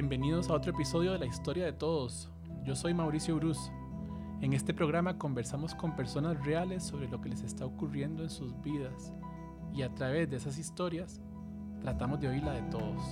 Bienvenidos 0.00 0.48
a 0.48 0.54
otro 0.54 0.70
episodio 0.70 1.10
de 1.10 1.18
La 1.18 1.26
Historia 1.26 1.64
de 1.64 1.72
Todos. 1.72 2.30
Yo 2.62 2.76
soy 2.76 2.94
Mauricio 2.94 3.34
Bruz. 3.34 3.58
En 4.40 4.52
este 4.52 4.72
programa 4.72 5.18
conversamos 5.18 5.74
con 5.74 5.96
personas 5.96 6.46
reales 6.46 6.84
sobre 6.84 7.08
lo 7.08 7.20
que 7.20 7.30
les 7.30 7.42
está 7.42 7.66
ocurriendo 7.66 8.22
en 8.22 8.30
sus 8.30 8.62
vidas 8.62 9.12
y 9.74 9.82
a 9.82 9.92
través 9.96 10.30
de 10.30 10.36
esas 10.36 10.56
historias 10.56 11.20
tratamos 11.80 12.20
de 12.20 12.28
oír 12.28 12.44
la 12.44 12.52
de 12.52 12.62
todos. 12.70 13.02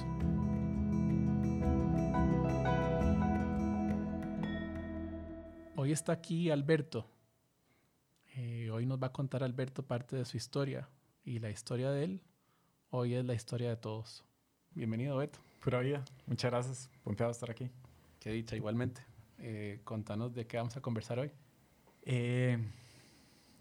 Hoy 5.75 5.91
está 5.91 6.13
aquí 6.13 6.51
Alberto. 6.51 7.11
Eh, 8.37 8.71
hoy 8.71 8.87
nos 8.87 9.03
va 9.03 9.09
a 9.09 9.13
contar 9.13 9.43
Alberto 9.43 9.83
parte 9.83 10.15
de 10.15 10.25
su 10.25 10.37
historia 10.37 10.89
y 11.25 11.41
la 11.41 11.51
historia 11.51 11.91
de 11.91 12.05
él 12.05 12.23
hoy 12.91 13.15
es 13.15 13.25
la 13.25 13.35
historia 13.35 13.71
de 13.71 13.77
todos. 13.77 14.25
Bienvenido, 14.71 15.17
Beto. 15.17 15.46
Pura 15.67 15.81
vida. 15.81 16.05
Muchas 16.29 16.53
gracias. 16.53 16.91
Confiado 17.03 17.33
estar 17.33 17.51
aquí. 17.51 17.69
Qué 18.21 18.31
dicha, 18.31 18.55
igualmente. 18.55 19.01
Eh, 19.41 19.81
contanos 19.83 20.33
de 20.33 20.47
qué 20.47 20.59
vamos 20.59 20.77
a 20.77 20.81
conversar 20.81 21.19
hoy. 21.19 21.33
Eh, 22.03 22.57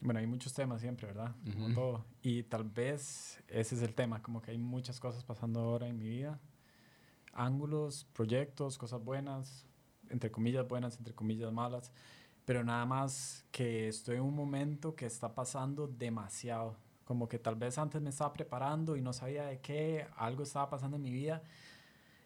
bueno, 0.02 0.20
hay 0.20 0.28
muchos 0.28 0.54
temas 0.54 0.82
siempre, 0.82 1.08
¿verdad? 1.08 1.34
Como 1.52 1.74
todo. 1.74 2.06
Y 2.22 2.44
tal 2.44 2.64
vez 2.64 3.44
ese 3.48 3.74
es 3.74 3.82
el 3.82 3.96
tema, 3.96 4.22
como 4.22 4.40
que 4.40 4.52
hay 4.52 4.60
muchas 4.60 5.00
cosas 5.00 5.24
pasando 5.24 5.62
ahora 5.62 5.88
en 5.88 5.98
mi 5.98 6.08
vida. 6.08 6.40
Ángulos, 7.34 8.06
proyectos, 8.14 8.78
cosas 8.78 9.04
buenas, 9.04 9.66
entre 10.12 10.30
comillas 10.30 10.68
buenas, 10.68 11.00
entre 11.00 11.16
comillas 11.16 11.52
malas. 11.52 11.92
Pero 12.46 12.64
nada 12.64 12.86
más 12.86 13.48
que 13.50 13.88
estoy 13.88 14.18
en 14.18 14.22
un 14.22 14.36
momento 14.36 14.96
que 14.96 15.08
está 15.08 15.34
pasando 15.34 15.88
demasiado. 15.88 16.78
Como 17.04 17.28
que 17.28 17.40
tal 17.40 17.56
vez 17.56 17.80
antes 17.80 18.00
me 18.00 18.12
estaba 18.12 18.32
preparando 18.32 18.96
y 18.96 19.02
no 19.02 19.12
sabía 19.12 19.46
de 19.46 19.60
qué, 19.60 20.06
algo 20.16 20.44
estaba 20.44 20.70
pasando 20.70 20.98
en 20.98 21.02
mi 21.02 21.12
vida 21.12 21.42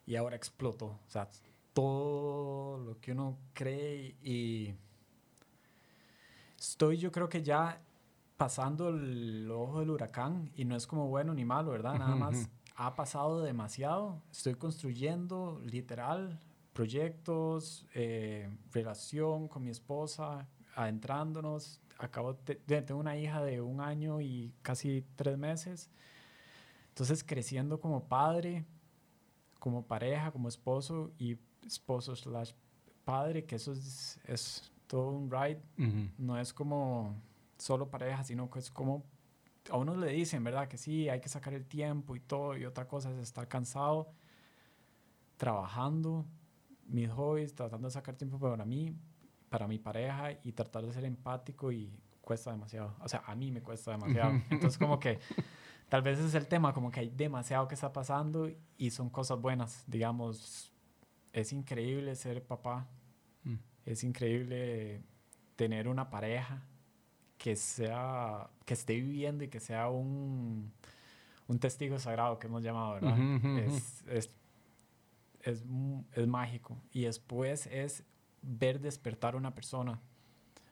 y 0.10 0.16
ahora 0.16 0.36
explotó. 0.36 0.88
O 0.88 1.10
sea, 1.10 1.30
todo 1.72 2.80
lo 2.80 3.00
que 3.00 3.12
uno 3.12 3.38
cree 3.54 4.16
y 4.24 4.74
estoy 6.58 6.98
yo 6.98 7.12
creo 7.12 7.30
que 7.30 7.44
ya 7.44 7.80
pasando 8.36 8.90
el 8.90 9.50
ojo 9.52 9.82
del 9.82 9.92
huracán 9.92 10.52
y 10.56 10.66
no 10.66 10.76
es 10.76 10.88
como 10.88 11.10
bueno 11.10 11.36
ni 11.36 11.46
malo, 11.46 11.70
¿verdad? 11.70 11.94
Nada 11.94 12.16
más 12.16 12.50
ha 12.76 12.96
pasado 12.96 13.44
demasiado. 13.44 14.20
Estoy 14.32 14.56
construyendo 14.56 15.62
literal 15.64 16.40
proyectos, 16.74 17.86
eh, 17.94 18.50
relación 18.72 19.48
con 19.48 19.64
mi 19.64 19.70
esposa, 19.70 20.48
adentrándonos. 20.74 21.82
Acabo 22.00 22.34
de, 22.34 22.56
tengo 22.82 23.00
una 23.00 23.16
hija 23.16 23.44
de 23.44 23.62
un 23.62 23.80
año 23.80 24.22
y 24.22 24.56
casi 24.64 25.06
tres 25.16 25.38
meses. 25.38 25.92
Entonces 26.88 27.24
creciendo 27.24 27.80
como 27.80 28.06
padre, 28.06 28.66
como 29.60 29.86
pareja, 29.86 30.32
como 30.32 30.48
esposo 30.48 31.12
y 31.18 31.38
esposo 31.66 32.16
slash 32.16 32.54
padre, 33.04 33.46
que 33.46 33.56
eso 33.56 33.74
es, 33.74 34.20
es 34.26 34.72
todo 34.88 35.12
un 35.12 35.30
ride. 35.30 35.62
No 36.18 36.40
es 36.40 36.54
como 36.54 37.16
solo 37.58 37.90
pareja, 37.90 38.24
sino 38.24 38.50
que 38.50 38.60
es 38.60 38.72
como 38.72 39.06
a 39.70 39.78
uno 39.78 39.96
le 39.96 40.12
dicen, 40.12 40.44
¿verdad? 40.44 40.68
Que 40.68 40.78
sí, 40.78 41.10
hay 41.10 41.20
que 41.22 41.30
sacar 41.30 41.54
el 41.54 41.66
tiempo 41.66 42.16
y 42.16 42.20
todo. 42.20 42.58
Y 42.58 42.66
otra 42.66 42.88
cosa 42.88 43.12
es 43.12 43.18
estar 43.18 43.48
cansado, 43.48 44.12
trabajando, 45.38 46.26
mis 46.88 47.10
hobbies, 47.12 47.54
tratando 47.54 47.88
de 47.88 47.92
sacar 47.92 48.16
tiempo 48.16 48.40
para 48.40 48.66
mí, 48.66 48.96
para 49.50 49.68
mi 49.68 49.78
pareja 49.78 50.32
y 50.44 50.52
tratar 50.54 50.86
de 50.86 50.94
ser 50.94 51.06
empático 51.06 51.72
y 51.72 51.92
cuesta 52.22 52.52
demasiado. 52.52 52.96
O 53.02 53.08
sea, 53.08 53.24
a 53.26 53.36
mí 53.36 53.52
me 53.52 53.62
cuesta 53.62 53.92
demasiado. 53.92 54.42
Entonces, 54.50 54.78
como 54.78 55.00
que 55.00 55.20
tal 55.90 56.02
vez 56.02 56.20
ese 56.20 56.28
es 56.28 56.36
el 56.36 56.48
tema, 56.48 56.74
como 56.74 56.92
que 56.92 57.02
hay 57.02 57.10
demasiado 57.10 57.68
que 57.68 57.76
está 57.76 57.92
pasando 57.92 58.50
y 58.78 58.92
son 58.92 59.10
cosas 59.10 59.42
buenas. 59.42 59.84
Digamos, 59.88 60.72
es 61.34 61.52
increíble 61.52 62.16
ser 62.16 62.46
papá. 62.46 62.88
Mm. 63.44 63.56
Es 63.86 64.04
increíble 64.04 65.04
tener 65.56 65.88
una 65.88 66.10
pareja 66.10 66.64
que 67.38 67.56
sea, 67.56 68.50
que 68.66 68.74
esté 68.74 68.96
viviendo 68.96 69.44
y 69.44 69.48
que 69.48 69.60
sea 69.60 69.90
un, 69.90 70.72
un 71.48 71.60
testigo 71.60 71.98
sagrado 71.98 72.38
que 72.38 72.48
hemos 72.48 72.62
llamado, 72.62 72.94
¿verdad? 72.94 73.18
es, 73.60 74.04
es, 74.08 74.30
es, 75.42 75.64
es, 76.14 76.28
mágico. 76.28 76.78
Y 76.92 77.04
después 77.04 77.68
es 77.68 78.04
ver 78.42 78.80
despertar 78.80 79.34
a 79.34 79.38
una 79.38 79.56
persona. 79.56 80.00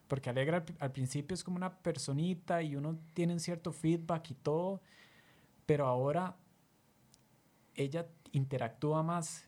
Porque 0.07 0.29
Alegra 0.29 0.63
al, 0.79 0.91
principio 0.91 1.33
es 1.33 1.43
como 1.43 1.57
una 1.57 1.79
personita 1.79 2.61
y 2.61 2.75
uno 2.75 2.99
tiene 3.13 3.33
un 3.33 3.39
cierto 3.39 3.71
feedback 3.71 4.31
y 4.31 4.33
todo, 4.35 4.81
pero 5.67 5.85
ahora 5.85 6.35
ella 7.75 8.07
interactúa 8.31 9.03
más. 9.03 9.45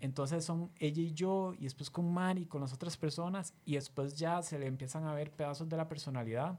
Entonces 0.00 0.44
son 0.44 0.70
ella 0.78 1.02
y 1.02 1.14
yo, 1.14 1.54
y 1.58 1.64
después 1.64 1.88
con 1.88 2.12
Mari, 2.12 2.44
con 2.44 2.60
las 2.60 2.74
otras 2.74 2.98
personas, 2.98 3.54
y 3.64 3.76
después 3.76 4.16
ya 4.16 4.42
se 4.42 4.58
le 4.58 4.66
empiezan 4.66 5.04
a 5.06 5.14
ver 5.14 5.30
pedazos 5.30 5.68
de 5.68 5.76
la 5.78 5.88
personalidad 5.88 6.58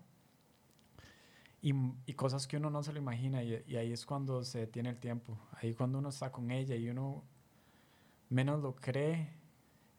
y, 1.61 1.73
y 2.05 2.13
cosas 2.13 2.47
que 2.47 2.57
uno 2.57 2.71
no 2.71 2.81
se 2.81 2.91
lo 2.91 2.99
imagina, 2.99 3.43
y, 3.43 3.63
y, 3.67 3.75
ahí 3.75 3.91
es 3.91 4.05
cuando 4.05 4.43
se 4.43 4.59
detiene 4.59 4.89
el 4.89 4.97
tiempo. 4.97 5.37
Ahí 5.61 5.75
cuando 5.75 5.99
uno 5.99 6.09
está 6.09 6.31
con 6.31 6.49
ella 6.49 6.75
y 6.75 6.89
uno 6.89 7.23
menos 8.29 8.61
lo 8.61 8.75
cree, 8.75 9.29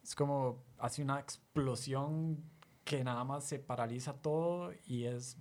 es 0.02 0.14
como 0.14 0.64
hace 0.78 1.02
una 1.02 1.20
explosión 1.20 2.42
que 2.84 3.04
nada 3.04 3.24
más 3.24 3.44
se 3.44 3.58
paraliza 3.58 4.14
todo 4.14 4.72
y 4.86 5.04
es 5.04 5.36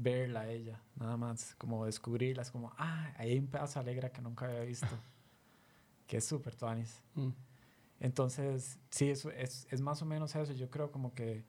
verla 0.00 0.40
a 0.40 0.50
ella, 0.50 0.80
nada 0.96 1.16
más, 1.16 1.54
como 1.56 1.84
descubrirla, 1.84 2.42
es 2.42 2.50
como, 2.50 2.72
ah, 2.78 3.12
ahí 3.16 3.32
hay 3.32 3.38
un 3.38 3.46
pedazo 3.46 3.80
alegre 3.80 4.10
que 4.10 4.22
nunca 4.22 4.46
había 4.46 4.60
visto, 4.60 4.86
que 6.06 6.16
es 6.18 6.24
súper 6.24 6.54
tuanis. 6.54 7.02
Mm. 7.14 7.30
Entonces, 8.00 8.78
sí, 8.90 9.10
eso 9.10 9.30
es, 9.30 9.66
es, 9.70 9.80
más 9.80 10.00
o 10.00 10.06
menos 10.06 10.34
eso, 10.34 10.52
yo 10.54 10.70
creo 10.70 10.90
como 10.90 11.12
que 11.12 11.44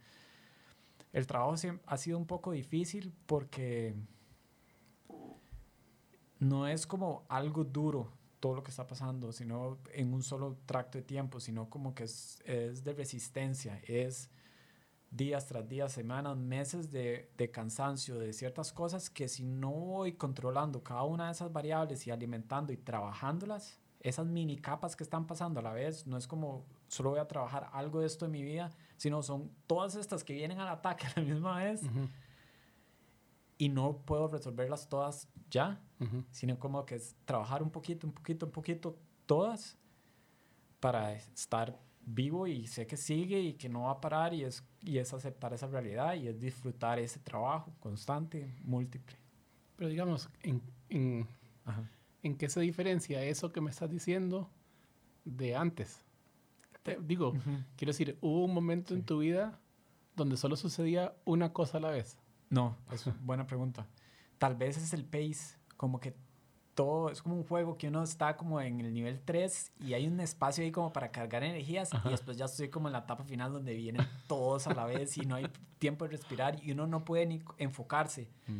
el 1.13 1.25
trabajo 1.25 1.56
ha 1.85 1.97
sido 1.97 2.17
un 2.17 2.25
poco 2.25 2.51
difícil 2.51 3.13
porque 3.25 3.95
no 6.40 6.67
es 6.67 6.85
como 6.85 7.23
algo 7.29 7.63
duro 7.63 8.11
todo 8.41 8.56
lo 8.56 8.63
que 8.63 8.72
está 8.72 8.85
pasando, 8.88 9.31
sino 9.31 9.78
en 9.94 10.13
un 10.13 10.23
solo 10.23 10.57
tracto 10.66 10.97
de 10.97 11.03
tiempo, 11.03 11.40
sino 11.40 11.69
como 11.69 11.94
que 11.94 12.03
es, 12.03 12.41
es 12.45 12.84
de 12.84 12.94
resistencia, 12.94 13.79
es 13.88 14.29
días 15.11 15.45
tras 15.45 15.67
días, 15.67 15.91
semanas, 15.91 16.38
meses 16.38 16.89
de, 16.89 17.29
de, 17.38 17.51
cansancio, 17.51 18.17
de 18.17 18.31
ciertas 18.33 18.72
cosas 18.72 19.09
que 19.09 19.27
si 19.27 19.44
no 19.44 19.72
voy 19.72 20.13
controlando 20.13 20.81
cada 20.83 21.03
una 21.03 21.25
de 21.27 21.33
esas 21.33 21.51
variables 21.51 22.07
y 22.07 22.11
alimentando 22.11 22.72
y 22.72 22.77
trabajándolas, 22.77 23.79
esas 23.99 24.25
mini 24.25 24.57
capas 24.57 24.95
que 24.95 25.03
están 25.03 25.27
pasando 25.27 25.59
a 25.59 25.63
la 25.63 25.73
vez, 25.73 26.07
no 26.07 26.17
es 26.17 26.27
como 26.27 26.66
solo 26.88 27.11
voy 27.11 27.19
a 27.19 27.27
trabajar 27.27 27.69
algo 27.72 27.99
de 27.99 28.07
esto 28.07 28.25
en 28.25 28.31
mi 28.31 28.41
vida, 28.41 28.72
sino 28.97 29.22
son 29.22 29.51
todas 29.67 29.95
estas 29.95 30.23
que 30.23 30.33
vienen 30.33 30.59
al 30.59 30.69
ataque 30.69 31.07
a 31.16 31.19
la 31.19 31.25
misma 31.25 31.63
vez. 31.63 31.81
Y 33.57 33.69
no 33.69 33.97
puedo 33.97 34.28
resolverlas 34.28 34.89
todas 34.89 35.28
ya, 35.49 35.79
sino 36.31 36.57
como 36.57 36.83
que 36.85 36.95
es 36.95 37.16
trabajar 37.25 37.61
un 37.61 37.69
poquito, 37.69 38.07
un 38.07 38.13
poquito, 38.13 38.47
un 38.47 38.51
poquito, 38.51 38.97
todas 39.28 39.78
para 40.79 41.13
estar 41.13 41.79
vivo 42.01 42.47
y 42.47 42.66
sé 42.66 42.88
que 42.88 42.97
sigue 42.97 43.39
y 43.39 43.53
que 43.53 43.69
no 43.69 43.83
va 43.83 43.91
a 43.91 44.01
parar 44.01 44.33
y 44.33 44.43
es, 44.43 44.63
y 44.84 44.97
es 44.97 45.14
aceptar 45.14 45.53
esa 45.53 45.68
realidad 45.68 46.16
y 46.16 46.28
es 46.28 46.40
disfrutar 46.40 47.00
ese 47.00 47.19
trabajo 47.19 47.72
constante, 47.80 48.53
múltiple. 48.64 49.16
Pero 49.75 49.90
digamos, 49.90 50.30
¿en, 50.44 50.62
en, 50.90 51.28
¿en 52.24 52.38
qué 52.38 52.50
se 52.50 52.59
diferencia 52.62 53.24
eso 53.24 53.52
que 53.52 53.62
me 53.62 53.70
estás 53.70 53.90
diciendo 53.90 54.50
de 55.25 55.56
antes? 55.56 56.03
Te, 56.84 56.97
digo, 57.02 57.34
quiero 57.75 57.91
decir, 57.91 58.18
¿hubo 58.22 58.46
un 58.46 58.53
momento 58.53 58.94
en 58.94 59.03
tu 59.03 59.20
vida 59.20 59.59
donde 60.16 60.38
solo 60.38 60.56
sucedía 60.56 61.16
una 61.25 61.53
cosa 61.53 61.78
a 61.78 61.81
la 61.81 61.91
vez? 61.91 62.18
No, 62.50 62.78
es 62.91 63.06
una 63.06 63.18
buena 63.22 63.47
pregunta. 63.47 63.88
Tal 64.40 64.56
vez 64.56 64.78
es 64.78 64.94
el 64.94 65.06
pace, 65.06 65.58
como 65.78 66.00
que 66.00 66.16
todo 66.76 67.09
es 67.09 67.22
como 67.22 67.35
un 67.35 67.44
juego 67.44 67.78
que 67.78 67.88
uno 67.88 68.03
está 68.03 68.38
como 68.38 68.62
en 68.62 68.79
el 68.82 68.94
nivel 68.94 69.22
3 69.23 69.72
y 69.82 69.94
hay 69.94 70.08
un 70.08 70.20
espacio 70.20 70.64
ahí 70.64 70.72
como 70.72 70.94
para 70.94 71.12
cargar 71.12 71.44
energías 71.44 71.90
y 72.06 72.09
después 72.09 72.38
ya 72.38 72.46
estoy 72.46 72.70
como 72.70 72.88
en 72.88 72.94
la 72.94 73.00
etapa 73.00 73.23
final 73.23 73.52
donde 73.52 73.73
vienen 73.73 74.08
todos 74.28 74.68
a 74.68 74.73
la 74.73 74.85
vez 74.85 75.18
y 75.18 75.22
no 75.22 75.35
hay 75.35 75.47
tiempo 75.79 76.06
de 76.06 76.12
respirar 76.12 76.64
y 76.64 76.72
uno 76.72 76.88
no 76.88 77.03
puede 77.03 77.26
ni 77.26 77.41
enfocarse. 77.58 78.29
Mm. 78.47 78.59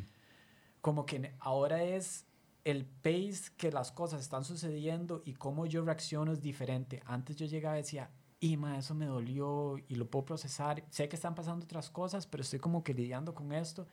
Como 0.82 1.06
que 1.06 1.34
ahora 1.40 1.84
es 1.84 2.26
el 2.64 2.86
pace 2.86 3.52
que 3.58 3.72
las 3.72 3.92
cosas 3.92 4.22
están 4.22 4.44
sucediendo 4.44 5.22
y 5.26 5.34
cómo 5.34 5.66
yo 5.66 5.84
reacciono 5.84 6.32
es 6.32 6.42
diferente. 6.42 7.02
Antes 7.06 7.36
yo 7.36 7.46
llegaba 7.46 7.78
y 7.78 7.82
decía, 7.82 8.12
Ima, 8.40 8.78
eso 8.78 8.96
me 8.96 9.06
dolió 9.06 9.78
y 9.88 9.96
lo 9.96 10.10
puedo 10.10 10.26
procesar. 10.26 10.84
Sé 10.90 11.08
que 11.08 11.16
están 11.16 11.36
pasando 11.36 11.64
otras 11.66 11.90
cosas, 11.90 12.26
pero 12.26 12.42
estoy 12.42 12.60
como 12.60 12.84
que 12.84 12.94
lidiando 12.94 13.36
con 13.36 13.54
esto. 13.54 13.88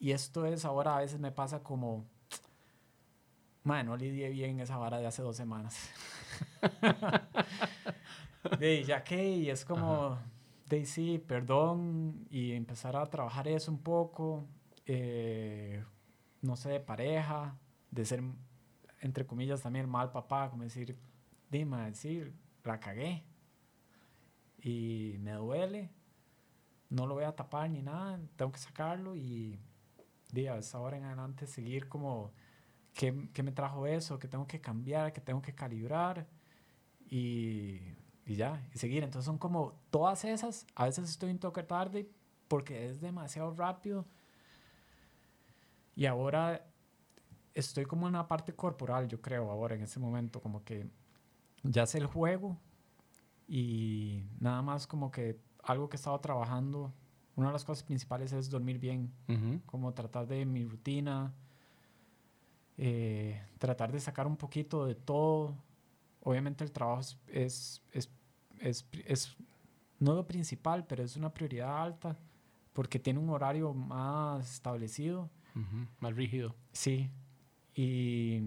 Y 0.00 0.10
esto 0.10 0.44
es 0.44 0.64
ahora 0.64 0.96
a 0.96 1.00
veces 1.00 1.20
me 1.20 1.30
pasa 1.30 1.62
como 1.62 2.04
Madre, 3.64 3.84
no 3.84 3.96
lidié 3.96 4.28
bien 4.28 4.60
esa 4.60 4.76
vara 4.76 4.98
de 4.98 5.06
hace 5.06 5.22
dos 5.22 5.36
semanas. 5.36 5.90
de 8.58 8.84
ya 8.84 9.02
que, 9.02 9.26
y 9.26 9.48
es 9.48 9.64
como, 9.64 10.18
de 10.68 10.84
sí, 10.84 11.18
perdón, 11.18 12.26
y 12.28 12.52
empezar 12.52 12.94
a 12.94 13.06
trabajar 13.06 13.48
eso 13.48 13.72
un 13.72 13.78
poco, 13.78 14.44
eh, 14.84 15.82
no 16.42 16.56
sé, 16.56 16.68
de 16.72 16.80
pareja, 16.80 17.56
de 17.90 18.04
ser, 18.04 18.22
entre 19.00 19.26
comillas, 19.26 19.62
también 19.62 19.88
mal 19.88 20.12
papá, 20.12 20.50
como 20.50 20.64
decir, 20.64 20.98
dime, 21.50 21.94
sí, 21.94 22.22
la 22.64 22.78
cagué. 22.78 23.24
Y 24.62 25.16
me 25.20 25.32
duele. 25.32 25.90
No 26.90 27.06
lo 27.06 27.14
voy 27.14 27.24
a 27.24 27.34
tapar 27.34 27.70
ni 27.70 27.80
nada. 27.80 28.20
Tengo 28.36 28.52
que 28.52 28.58
sacarlo 28.58 29.16
y 29.16 29.58
de 30.32 30.48
ahora 30.48 30.96
en 30.98 31.04
adelante 31.04 31.46
seguir 31.46 31.88
como 31.88 32.32
¿qué, 32.94 33.28
¿qué, 33.32 33.42
me 33.42 33.52
trajo 33.52 33.86
eso, 33.86 34.18
¿Qué 34.18 34.28
tengo 34.28 34.46
que 34.46 34.60
cambiar, 34.60 35.12
¿Qué 35.12 35.20
tengo 35.20 35.42
que 35.42 35.54
calibrar 35.54 36.26
y, 37.10 37.80
y, 38.26 38.36
ya, 38.36 38.66
y 38.74 38.78
seguir. 38.78 39.02
Entonces 39.04 39.26
son 39.26 39.38
como 39.38 39.74
todas 39.90 40.24
esas, 40.24 40.66
a 40.74 40.86
veces 40.86 41.10
estoy 41.10 41.30
un 41.30 41.38
toque 41.38 41.62
tarde 41.62 42.08
porque 42.48 42.88
es 42.88 43.00
demasiado 43.00 43.54
rápido. 43.54 44.06
Y 45.96 46.06
ahora 46.06 46.66
estoy 47.54 47.84
como 47.84 48.06
en 48.06 48.14
una 48.14 48.26
parte 48.26 48.54
corporal, 48.54 49.08
yo 49.08 49.20
creo, 49.20 49.50
ahora 49.50 49.74
en 49.74 49.82
ese 49.82 50.00
momento, 50.00 50.40
como 50.40 50.64
que 50.64 50.88
ya 51.62 51.86
sé 51.86 51.98
el 51.98 52.06
juego 52.06 52.58
y 53.46 54.24
nada 54.40 54.62
más 54.62 54.86
como 54.86 55.10
que 55.10 55.40
algo 55.62 55.88
que 55.88 55.96
he 55.96 55.98
estado 55.98 56.18
trabajando, 56.20 56.92
una 57.36 57.48
de 57.48 57.52
las 57.52 57.64
cosas 57.64 57.84
principales 57.84 58.32
es 58.32 58.50
dormir 58.50 58.78
bien, 58.78 59.12
como 59.66 59.92
tratar 59.92 60.26
de 60.26 60.44
mi 60.44 60.64
rutina, 60.64 61.32
eh, 62.76 63.42
tratar 63.58 63.92
de 63.92 64.00
sacar 64.00 64.26
un 64.26 64.36
poquito 64.36 64.86
de 64.86 64.94
todo. 64.94 65.56
Obviamente 66.22 66.64
el 66.64 66.72
trabajo 66.72 67.00
es, 67.28 67.82
es, 67.92 68.10
es, 68.60 68.86
es, 69.06 69.36
no 69.98 70.14
lo 70.14 70.26
principal, 70.26 70.86
pero 70.86 71.02
es 71.02 71.16
una 71.16 71.32
prioridad 71.32 71.82
alta 71.82 72.18
porque 72.72 72.98
tiene 72.98 73.20
un 73.20 73.30
horario 73.30 73.72
más 73.72 74.52
establecido. 74.52 75.30
Más 76.00 76.16
rígido. 76.16 76.54
Sí. 76.72 77.10
Y... 77.74 78.40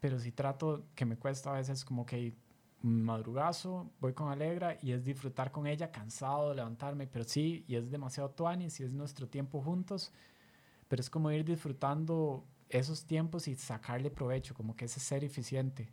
Pero 0.00 0.18
si 0.18 0.32
trato, 0.32 0.86
que 0.94 1.04
me 1.04 1.16
cuesta 1.16 1.50
a 1.50 1.58
veces 1.58 1.84
como 1.84 2.06
que 2.06 2.34
madrugazo, 2.82 3.90
voy 4.00 4.14
con 4.14 4.28
Alegra 4.28 4.76
y 4.82 4.92
es 4.92 5.04
disfrutar 5.04 5.52
con 5.52 5.66
ella, 5.66 5.92
cansado 5.92 6.50
de 6.50 6.56
levantarme, 6.56 7.06
pero 7.06 7.24
sí, 7.24 7.64
y 7.68 7.76
es 7.76 7.90
demasiado 7.90 8.30
tuanis 8.30 8.80
y 8.80 8.84
es 8.84 8.92
nuestro 8.92 9.28
tiempo 9.28 9.60
juntos, 9.60 10.12
pero 10.92 11.00
es 11.00 11.08
como 11.08 11.30
ir 11.30 11.42
disfrutando 11.42 12.44
esos 12.68 13.06
tiempos 13.06 13.48
y 13.48 13.54
sacarle 13.54 14.10
provecho, 14.10 14.52
como 14.52 14.76
que 14.76 14.84
ese 14.84 15.00
ser 15.00 15.24
eficiente. 15.24 15.90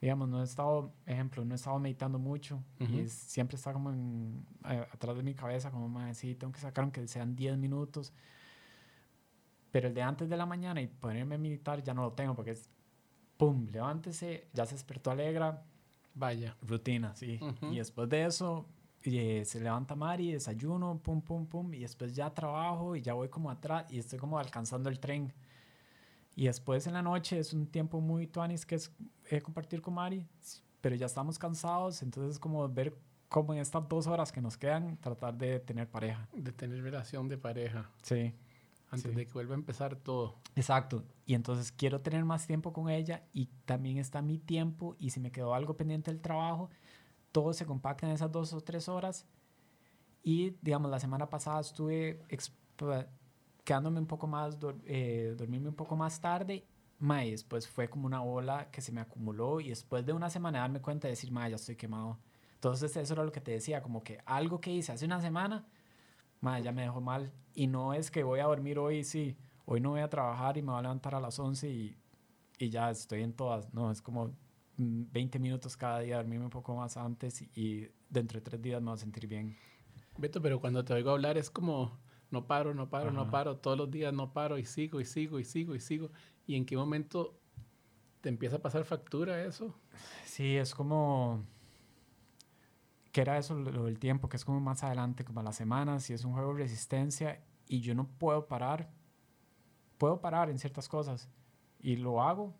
Digamos, 0.00 0.28
no 0.28 0.40
he 0.40 0.44
estado, 0.44 0.92
ejemplo, 1.06 1.44
no 1.44 1.54
he 1.54 1.54
estado 1.54 1.78
meditando 1.78 2.18
mucho 2.18 2.64
y 2.80 3.06
siempre 3.06 3.54
está 3.54 3.72
como 3.72 3.90
en, 3.90 4.44
atrás 4.64 5.16
de 5.16 5.22
mi 5.22 5.36
cabeza, 5.36 5.70
como, 5.70 5.88
más 5.88 6.18
sí, 6.18 6.34
tengo 6.34 6.52
que 6.52 6.58
sacar 6.58 6.82
aunque 6.82 7.06
sean 7.06 7.36
10 7.36 7.58
minutos. 7.58 8.12
Pero 9.70 9.86
el 9.86 9.94
de 9.94 10.02
antes 10.02 10.28
de 10.28 10.36
la 10.36 10.46
mañana 10.46 10.82
y 10.82 10.88
ponerme 10.88 11.36
a 11.36 11.38
meditar 11.38 11.80
ya 11.80 11.94
no 11.94 12.02
lo 12.02 12.12
tengo 12.12 12.34
porque 12.34 12.50
es, 12.50 12.68
pum, 13.36 13.68
levántese, 13.70 14.48
ya 14.52 14.66
se 14.66 14.74
despertó 14.74 15.12
alegra. 15.12 15.62
Vaya. 16.12 16.56
Rutina, 16.60 17.14
sí. 17.14 17.38
Y 17.70 17.76
después 17.76 18.08
de 18.08 18.26
eso, 18.26 18.66
y 19.06 19.44
se 19.44 19.60
levanta 19.60 19.94
Mari, 19.94 20.32
desayuno, 20.32 20.98
pum, 21.02 21.22
pum, 21.22 21.46
pum, 21.46 21.72
y 21.72 21.80
después 21.80 22.14
ya 22.14 22.32
trabajo 22.32 22.96
y 22.96 23.02
ya 23.02 23.14
voy 23.14 23.28
como 23.28 23.50
atrás 23.50 23.86
y 23.88 23.98
estoy 23.98 24.18
como 24.18 24.38
alcanzando 24.38 24.88
el 24.88 24.98
tren. 24.98 25.32
Y 26.34 26.46
después 26.46 26.86
en 26.86 26.94
la 26.94 27.02
noche 27.02 27.38
es 27.38 27.52
un 27.52 27.66
tiempo 27.66 28.00
muy 28.00 28.26
tuanis 28.26 28.66
que 28.66 28.74
es 28.74 28.92
eh, 29.30 29.40
compartir 29.40 29.80
con 29.80 29.94
Mari, 29.94 30.26
pero 30.80 30.94
ya 30.96 31.06
estamos 31.06 31.38
cansados, 31.38 32.02
entonces 32.02 32.32
es 32.32 32.38
como 32.38 32.68
ver 32.68 32.94
cómo 33.28 33.54
en 33.54 33.60
estas 33.60 33.88
dos 33.88 34.06
horas 34.06 34.32
que 34.32 34.40
nos 34.40 34.56
quedan 34.56 34.96
tratar 34.98 35.34
de 35.36 35.60
tener 35.60 35.88
pareja. 35.88 36.28
De 36.34 36.52
tener 36.52 36.82
relación 36.82 37.28
de 37.28 37.38
pareja. 37.38 37.90
Sí. 38.02 38.34
Antes 38.90 39.16
de 39.16 39.26
que 39.26 39.32
vuelva 39.32 39.54
a 39.54 39.58
empezar 39.58 39.96
todo. 39.96 40.36
Exacto. 40.54 41.04
Y 41.24 41.34
entonces 41.34 41.72
quiero 41.72 42.00
tener 42.00 42.24
más 42.24 42.46
tiempo 42.46 42.72
con 42.72 42.88
ella 42.88 43.24
y 43.32 43.46
también 43.64 43.98
está 43.98 44.22
mi 44.22 44.38
tiempo 44.38 44.94
y 44.98 45.10
si 45.10 45.18
me 45.18 45.32
quedó 45.32 45.54
algo 45.54 45.76
pendiente 45.76 46.10
del 46.10 46.20
trabajo, 46.20 46.70
todo 47.36 47.52
se 47.52 47.66
compacta 47.66 48.06
en 48.06 48.14
esas 48.14 48.32
dos 48.32 48.54
o 48.54 48.62
tres 48.62 48.88
horas. 48.88 49.26
Y, 50.22 50.56
digamos, 50.62 50.90
la 50.90 50.98
semana 50.98 51.28
pasada 51.28 51.60
estuve 51.60 52.18
quedándome 53.62 54.00
un 54.00 54.06
poco 54.06 54.26
más, 54.26 54.56
eh, 54.86 55.34
dormirme 55.36 55.68
un 55.68 55.74
poco 55.74 55.96
más 55.96 56.18
tarde. 56.18 56.64
Ma, 56.98 57.26
y 57.26 57.32
después 57.32 57.68
fue 57.68 57.90
como 57.90 58.06
una 58.06 58.22
ola 58.22 58.70
que 58.70 58.80
se 58.80 58.90
me 58.90 59.02
acumuló 59.02 59.60
y 59.60 59.68
después 59.68 60.06
de 60.06 60.14
una 60.14 60.30
semana 60.30 60.60
darme 60.60 60.80
cuenta 60.80 61.08
de 61.08 61.12
decir, 61.12 61.30
ma, 61.30 61.46
ya 61.46 61.56
estoy 61.56 61.76
quemado. 61.76 62.18
Entonces 62.54 62.96
eso 62.96 63.12
era 63.12 63.22
lo 63.22 63.32
que 63.32 63.42
te 63.42 63.50
decía, 63.50 63.82
como 63.82 64.02
que 64.02 64.18
algo 64.24 64.58
que 64.58 64.70
hice 64.70 64.92
hace 64.92 65.04
una 65.04 65.20
semana, 65.20 65.66
ma, 66.40 66.58
ya 66.60 66.72
me 66.72 66.84
dejó 66.84 67.02
mal. 67.02 67.34
Y 67.54 67.66
no 67.66 67.92
es 67.92 68.10
que 68.10 68.22
voy 68.22 68.40
a 68.40 68.44
dormir 68.44 68.78
hoy, 68.78 69.04
sí, 69.04 69.36
hoy 69.66 69.82
no 69.82 69.90
voy 69.90 70.00
a 70.00 70.08
trabajar 70.08 70.56
y 70.56 70.62
me 70.62 70.70
voy 70.70 70.78
a 70.78 70.82
levantar 70.82 71.14
a 71.14 71.20
las 71.20 71.38
11 71.38 71.68
y, 71.68 71.98
y 72.58 72.70
ya 72.70 72.88
estoy 72.90 73.22
en 73.22 73.34
todas. 73.34 73.74
No, 73.74 73.90
es 73.90 74.00
como 74.00 74.32
20 74.76 75.38
minutos 75.38 75.76
cada 75.76 76.00
día, 76.00 76.16
dormirme 76.16 76.44
un 76.44 76.50
poco 76.50 76.74
más 76.74 76.96
antes 76.96 77.42
y 77.56 77.88
dentro 78.10 78.38
de 78.38 78.44
tres 78.44 78.60
días 78.60 78.80
me 78.80 78.86
voy 78.86 78.94
a 78.94 78.98
sentir 78.98 79.26
bien. 79.26 79.56
Beto, 80.18 80.40
pero 80.40 80.60
cuando 80.60 80.84
te 80.84 80.94
oigo 80.94 81.10
hablar 81.10 81.36
es 81.38 81.50
como, 81.50 81.98
no 82.30 82.46
paro, 82.46 82.74
no 82.74 82.88
paro, 82.88 83.10
no 83.10 83.30
paro, 83.30 83.56
todos 83.56 83.76
los 83.76 83.90
días 83.90 84.12
no 84.12 84.32
paro 84.32 84.58
y 84.58 84.64
sigo 84.64 85.00
y 85.00 85.04
sigo 85.04 85.38
y 85.38 85.44
sigo 85.44 85.74
y 85.74 85.80
sigo. 85.80 86.10
¿Y 86.46 86.56
en 86.56 86.64
qué 86.64 86.76
momento 86.76 87.38
te 88.20 88.28
empieza 88.28 88.56
a 88.56 88.58
pasar 88.60 88.84
factura 88.84 89.44
eso? 89.44 89.74
Sí, 90.24 90.56
es 90.56 90.74
como 90.74 91.44
que 93.12 93.22
era 93.22 93.38
eso 93.38 93.54
lo 93.54 93.84
del 93.84 93.98
tiempo, 93.98 94.28
que 94.28 94.36
es 94.36 94.44
como 94.44 94.60
más 94.60 94.82
adelante, 94.84 95.24
como 95.24 95.40
a 95.40 95.42
las 95.42 95.56
semanas, 95.56 96.10
y 96.10 96.12
es 96.12 96.24
un 96.24 96.34
juego 96.34 96.52
de 96.54 96.64
resistencia 96.64 97.42
y 97.66 97.80
yo 97.80 97.94
no 97.94 98.06
puedo 98.06 98.46
parar. 98.46 98.90
Puedo 99.96 100.20
parar 100.20 100.50
en 100.50 100.58
ciertas 100.58 100.88
cosas 100.88 101.30
y 101.80 101.96
lo 101.96 102.22
hago, 102.22 102.54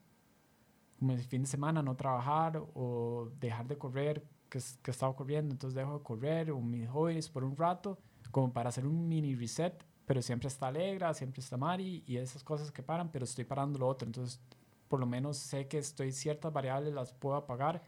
como 0.99 1.13
el 1.13 1.23
fin 1.25 1.43
de 1.43 1.49
semana 1.49 1.83
no 1.83 1.97
trabajar 1.97 2.63
o 2.75 3.31
dejar 3.41 3.67
de 3.67 3.79
correr, 3.79 4.25
que, 4.49 4.61
que 4.83 4.91
estaba 4.91 5.15
corriendo, 5.15 5.53
entonces 5.53 5.75
dejo 5.75 5.99
de 5.99 6.05
correr 6.05 6.51
o 6.51 6.61
mis 6.61 6.89
hobbies 6.89 7.29
por 7.29 7.45
un 7.45 7.57
rato, 7.57 7.99
como 8.31 8.53
para 8.53 8.69
hacer 8.69 8.87
un 8.87 9.09
mini 9.09 9.35
reset, 9.35 9.85
pero 10.07 10.23
siempre 10.23 10.49
está 10.49 10.69
Alegra, 10.69 11.13
siempre 11.15 11.41
está 11.41 11.57
Mari 11.57 12.05
y 12.07 12.17
esas 12.17 12.43
cosas 12.43 12.71
que 12.71 12.83
paran, 12.83 13.11
pero 13.11 13.25
estoy 13.25 13.45
parando 13.45 13.79
lo 13.79 13.89
otro, 13.89 14.07
entonces 14.07 14.41
por 14.89 15.01
lo 15.01 15.07
menos 15.07 15.37
sé 15.37 15.67
que 15.67 15.79
estoy 15.79 16.13
ciertas 16.13 16.53
variables 16.53 16.95
las 16.95 17.13
puedo 17.13 17.37
apagar 17.37 17.83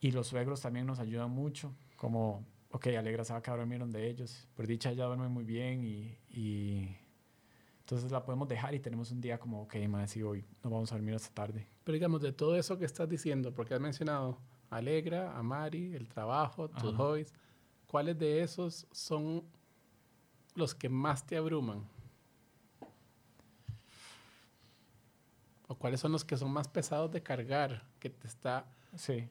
y 0.00 0.12
los 0.12 0.28
suegros 0.28 0.60
también 0.60 0.86
nos 0.86 0.98
ayudan 1.00 1.30
mucho, 1.30 1.72
como, 1.96 2.44
ok, 2.70 2.88
Alegra 2.98 3.24
se 3.24 3.32
va 3.32 3.40
a 3.40 3.42
quedar 3.42 3.58
dormir 3.58 3.80
donde 3.80 4.08
ellos, 4.08 4.46
por 4.54 4.66
dicha 4.66 4.90
ella 4.90 5.06
duerme 5.06 5.28
muy 5.28 5.44
bien 5.44 5.84
y, 5.84 6.16
y 6.30 6.96
entonces 7.92 8.10
la 8.10 8.24
podemos 8.24 8.48
dejar 8.48 8.74
y 8.74 8.80
tenemos 8.80 9.10
un 9.10 9.20
día 9.20 9.38
como, 9.38 9.64
ok, 9.64 9.76
más 9.86 10.16
y 10.16 10.22
hoy 10.22 10.46
no 10.64 10.70
vamos 10.70 10.90
a 10.90 10.94
dormir 10.94 11.14
hasta 11.14 11.28
tarde. 11.34 11.68
Pero 11.84 11.92
digamos, 11.92 12.22
de 12.22 12.32
todo 12.32 12.56
eso 12.56 12.78
que 12.78 12.86
estás 12.86 13.06
diciendo, 13.06 13.52
porque 13.52 13.74
has 13.74 13.80
mencionado 13.82 14.38
Alegra, 14.70 15.36
a 15.36 15.42
Mari, 15.42 15.94
el 15.94 16.08
trabajo, 16.08 16.70
tus 16.70 16.94
hobbies, 16.94 17.34
¿cuáles 17.86 18.18
de 18.18 18.40
esos 18.40 18.86
son 18.92 19.44
los 20.54 20.74
que 20.74 20.88
más 20.88 21.26
te 21.26 21.36
abruman? 21.36 21.86
¿O 25.68 25.74
cuáles 25.74 26.00
son 26.00 26.12
los 26.12 26.24
que 26.24 26.38
son 26.38 26.50
más 26.50 26.68
pesados 26.68 27.10
de 27.10 27.22
cargar, 27.22 27.84
que 27.98 28.08
te 28.08 28.26
está... 28.26 28.64
Sí, 28.96 29.28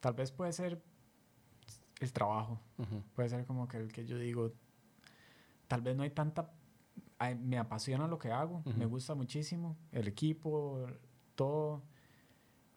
tal 0.00 0.14
vez 0.14 0.32
puede 0.32 0.52
ser 0.52 0.82
el 2.00 2.12
trabajo, 2.12 2.60
puede 3.14 3.28
ser 3.28 3.46
como 3.46 3.68
que 3.68 3.76
el 3.76 3.92
que 3.92 4.04
yo 4.04 4.18
digo, 4.18 4.50
tal 5.68 5.82
vez 5.82 5.94
no 5.94 6.02
hay 6.02 6.10
tanta 6.10 6.50
me 7.38 7.58
apasiona 7.58 8.06
lo 8.08 8.18
que 8.18 8.30
hago, 8.30 8.62
me 8.76 8.86
gusta 8.86 9.14
muchísimo, 9.14 9.76
el 9.92 10.08
equipo, 10.08 10.86
todo, 11.34 11.82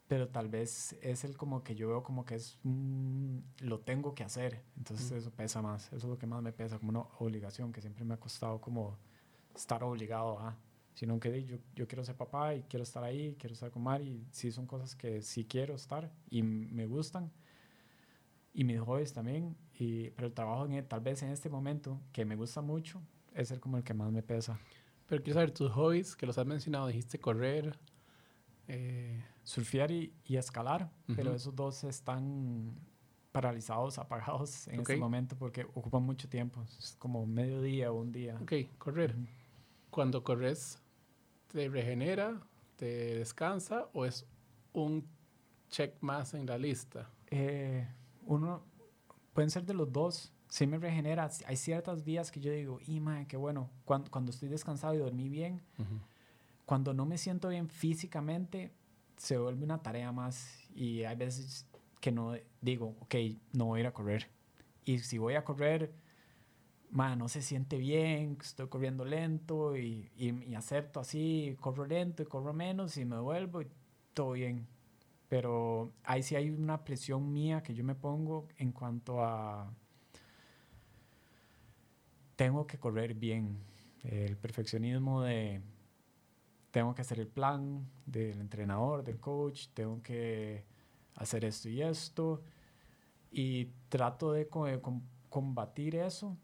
pero 0.08 0.28
tal 0.28 0.50
vez 0.50 0.98
es 1.02 1.24
el 1.24 1.38
como 1.38 1.64
que 1.64 1.76
yo 1.76 1.88
veo 1.88 2.04
como 2.04 2.26
que 2.26 2.36
es, 2.36 2.60
lo 2.64 3.80
tengo 3.80 4.14
que 4.14 4.24
hacer, 4.24 4.64
entonces 4.78 5.12
eso 5.12 5.32
pesa 5.32 5.62
más, 5.62 5.88
eso 5.88 5.96
es 5.96 6.04
lo 6.04 6.18
que 6.18 6.28
más 6.28 6.42
me 6.42 6.52
pesa, 6.52 6.78
como 6.78 6.90
una 6.90 7.08
obligación 7.20 7.72
que 7.72 7.82
siempre 7.82 8.04
me 8.04 8.16
ha 8.16 8.20
costado 8.20 8.60
como 8.60 8.98
estar 9.56 9.84
obligado 9.84 10.40
a, 10.40 10.58
sino 10.94 11.20
que 11.20 11.46
yo, 11.46 11.58
yo 11.74 11.88
quiero 11.88 12.04
ser 12.04 12.16
papá 12.16 12.54
y 12.54 12.64
quiero 12.64 12.84
estar 12.84 13.04
ahí, 13.04 13.36
quiero 13.40 13.54
estar 13.54 13.72
con 13.72 13.84
Mari, 13.84 14.28
sí 14.32 14.52
son 14.52 14.68
cosas 14.68 14.96
que 14.96 15.22
sí 15.22 15.46
quiero 15.46 15.76
estar 15.76 16.12
y 16.30 16.44
me 16.44 16.86
gustan, 16.86 17.32
y 18.54 18.66
mis 18.66 18.80
hobbies 18.82 19.14
también, 19.14 19.56
y, 19.74 20.12
pero 20.12 20.28
el 20.28 20.34
trabajo 20.34 20.66
en, 20.66 20.74
e, 20.74 20.84
tal 20.84 21.00
vez 21.00 21.24
en 21.24 21.30
este 21.30 21.50
momento, 21.50 22.00
que 22.12 22.24
me 22.26 22.36
gusta 22.36 22.62
mucho, 22.62 23.02
es 23.36 23.52
el 23.52 23.60
como 23.60 23.78
el 23.78 23.84
que 23.84 23.94
más 23.94 24.12
me 24.12 24.24
pesa. 24.24 24.60
Pero 25.08 25.22
quiero 25.24 25.36
saber 25.36 25.52
tus 25.52 25.72
hobbies, 25.72 26.16
que 26.16 26.25
los 26.25 26.38
has 26.38 26.46
mencionado, 26.46 26.88
dijiste 26.88 27.20
correr. 27.20 27.78
Eh, 28.68 29.24
Surfear 29.44 29.92
y, 29.92 30.13
escalar, 30.30 30.90
pero 31.18 31.36
esos 31.36 31.54
dos 31.54 31.84
están 31.84 32.74
paralizados, 33.34 33.98
apagados 34.00 34.68
en 34.70 34.80
este 34.80 34.96
momento 34.96 35.36
porque 35.38 35.66
ocupan 35.74 36.04
mucho 36.04 36.30
tiempo. 36.30 36.63
Es 36.80 36.96
como 36.98 37.25
medio 37.25 37.62
día 37.62 37.92
o 37.92 37.96
un 37.96 38.13
día. 38.13 38.38
Ok, 38.42 38.54
correr. 38.78 39.16
Cuando 39.90 40.24
corres, 40.24 40.82
¿te 41.50 41.68
regenera, 41.68 42.42
te 42.78 43.18
descansa 43.18 43.90
o 43.94 44.06
es 44.06 44.25
un 44.72 45.06
check 45.70 46.02
más 46.02 46.34
en 46.34 46.46
la 46.46 46.58
lista? 46.58 47.10
Eh, 47.30 47.86
uno, 48.25 48.63
pueden 49.34 49.50
ser 49.50 49.66
de 49.66 49.74
los 49.74 49.92
dos 49.92 50.32
sí 50.54 50.68
me 50.68 50.78
regenera. 50.78 51.28
Hay 51.48 51.56
ciertos 51.56 52.06
días 52.06 52.32
que 52.32 52.40
yo 52.40 52.52
digo, 52.52 52.80
y 52.86 53.00
madre, 53.00 53.26
qué 53.26 53.38
bueno, 53.38 53.72
cuando, 53.86 54.12
cuando 54.12 54.30
estoy 54.30 54.50
descansado 54.50 54.94
y 54.94 55.00
dormí 55.00 55.28
bien, 55.28 55.64
cuando 56.64 56.94
no 56.94 57.08
me 57.08 57.18
siento 57.18 57.50
bien 57.50 57.70
físicamente, 57.70 58.72
se 59.18 59.40
vuelve 59.40 59.64
una 59.64 59.82
tarea 59.82 60.12
más 60.12 60.70
y 60.76 61.06
hay 61.06 61.16
veces 61.16 61.66
que 62.00 62.12
no 62.12 62.36
digo, 62.62 62.96
ok, 63.00 63.16
no 63.54 63.66
voy 63.66 63.80
a 63.80 63.82
ir 63.82 63.88
a 63.88 63.94
correr. 63.94 64.30
Y 64.86 65.00
si 65.00 65.18
voy 65.18 65.34
a 65.34 65.44
correr, 65.44 65.92
man, 66.92 67.18
no 67.18 67.30
se 67.30 67.42
siente 67.42 67.80
bien, 67.80 68.38
estoy 68.40 68.68
corriendo 68.68 69.06
lento 69.06 69.76
y, 69.76 70.12
y, 70.16 70.54
acepto 70.54 71.00
así, 71.00 71.58
corro 71.62 71.88
lento 71.88 72.22
y 72.22 72.28
corro 72.28 72.54
menos 72.54 72.96
y 72.98 73.06
me 73.06 73.20
vuelvo 73.20 73.64
y 73.64 73.68
todo 74.14 74.34
bien. 74.34 74.68
Pero 75.30 75.94
ahí 76.04 76.22
sí 76.22 76.36
hay 76.36 76.52
una 76.52 76.84
presión 76.84 77.34
mía 77.34 77.64
que 77.64 77.74
yo 77.74 77.84
me 77.84 77.96
pongo 77.96 78.50
en 78.60 78.72
cuanto 78.72 79.24
a... 79.24 79.74
Tengo 82.36 82.66
que 82.68 82.78
correr 82.78 83.13
bien. 83.13 83.58
El 84.04 84.38
perfeccionismo 84.38 85.22
de... 85.22 85.62
Tengo 86.72 86.96
que 86.96 87.02
hacer 87.02 87.20
el 87.20 87.28
plan 87.28 87.88
del 88.06 88.42
entrenador, 88.42 89.04
del 89.04 89.20
coach, 89.20 89.68
tengo 89.75 90.02
que 90.02 90.66
hacer 91.16 91.46
esto 91.46 91.70
y 91.70 91.82
esto. 91.84 92.42
Y 93.32 93.66
trato 93.90 94.34
de 94.34 94.50
combatir 95.30 95.96
eso 95.96 96.36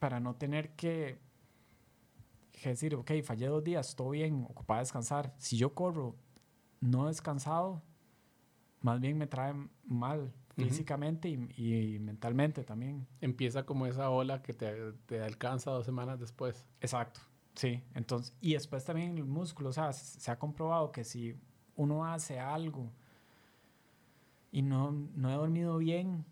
para 0.00 0.18
no 0.18 0.34
tener 0.34 0.70
que, 0.70 1.18
decir, 2.64 2.96
ok, 2.96 3.12
fallé 3.22 3.46
dos 3.46 3.62
días, 3.62 3.90
estoy 3.90 4.18
bien, 4.18 4.46
ocupado 4.48 4.80
descansar. 4.80 5.32
Si 5.38 5.56
yo 5.56 5.74
corro 5.74 6.16
no 6.80 7.06
descansado, 7.06 7.82
más 8.80 8.98
bien 9.00 9.16
me 9.18 9.26
trae 9.26 9.54
mal 9.84 10.32
físicamente 10.68 11.28
y, 11.28 11.98
mentalmente 12.00 12.64
también. 12.64 13.06
Empieza 13.20 13.64
como 13.64 13.86
esa 13.86 14.10
ola 14.10 14.42
que 14.42 14.52
te, 14.52 14.92
te, 15.06 15.22
alcanza 15.22 15.70
dos 15.70 15.84
semanas 15.84 16.20
después. 16.20 16.66
Exacto, 16.80 17.20
sí. 17.54 17.82
Entonces, 17.94 18.34
y 18.40 18.54
después 18.54 18.84
también 18.84 19.16
el 19.16 19.24
músculo, 19.24 19.70
o 19.70 19.72
sea, 19.72 19.92
se 19.92 20.30
ha 20.30 20.38
comprobado 20.38 20.92
que 20.92 21.04
si 21.04 21.36
uno 21.76 22.04
hace 22.04 22.38
algo 22.38 22.90
y 24.52 24.62
no, 24.62 24.92
no 25.14 25.30
he 25.30 25.34
dormido 25.34 25.78
bien, 25.78 26.24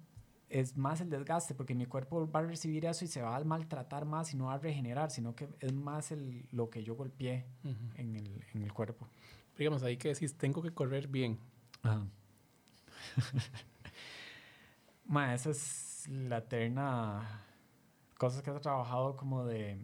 es 0.49 0.77
más 0.77 1.01
el 1.01 1.11
desgaste, 1.11 1.55
porque 1.55 1.75
mi 1.75 1.87
cuerpo 1.87 2.31
va 2.31 2.41
a 2.41 2.43
recibir 2.43 2.87
eso 2.87 3.05
y 3.05 3.09
se 3.09 3.23
va 3.23 3.37
a 3.37 3.45
maltratar 3.45 4.05
más 4.05 4.33
y 4.33 4.37
no 4.37 4.47
va 4.47 4.55
a 4.55 4.59
regenerar, 4.59 5.11
sino 5.11 5.35
que 5.35 5.49
es 5.61 5.73
más 5.73 6.11
el, 6.11 6.47
lo 6.53 6.71
que 6.71 6.83
yo 6.83 6.95
golpeé 6.95 7.45
en, 7.97 8.17
el, 8.17 8.45
en, 8.55 8.63
el, 8.63 8.73
cuerpo. 8.73 9.07
Digamos, 9.57 9.83
ahí 9.83 9.97
que 9.97 10.09
decís, 10.09 10.37
tengo 10.37 10.63
que 10.63 10.73
correr 10.73 11.09
bien. 11.09 11.39
Ajá. 11.83 12.07
Ma, 15.09 15.35
esa 15.35 15.51
es 15.51 16.07
la 16.09 16.39
eterna 16.39 17.45
cosas 18.19 18.43
que 18.43 18.51
he 18.51 18.61
trabajado 18.61 19.17
como 19.17 19.47
de 19.47 19.79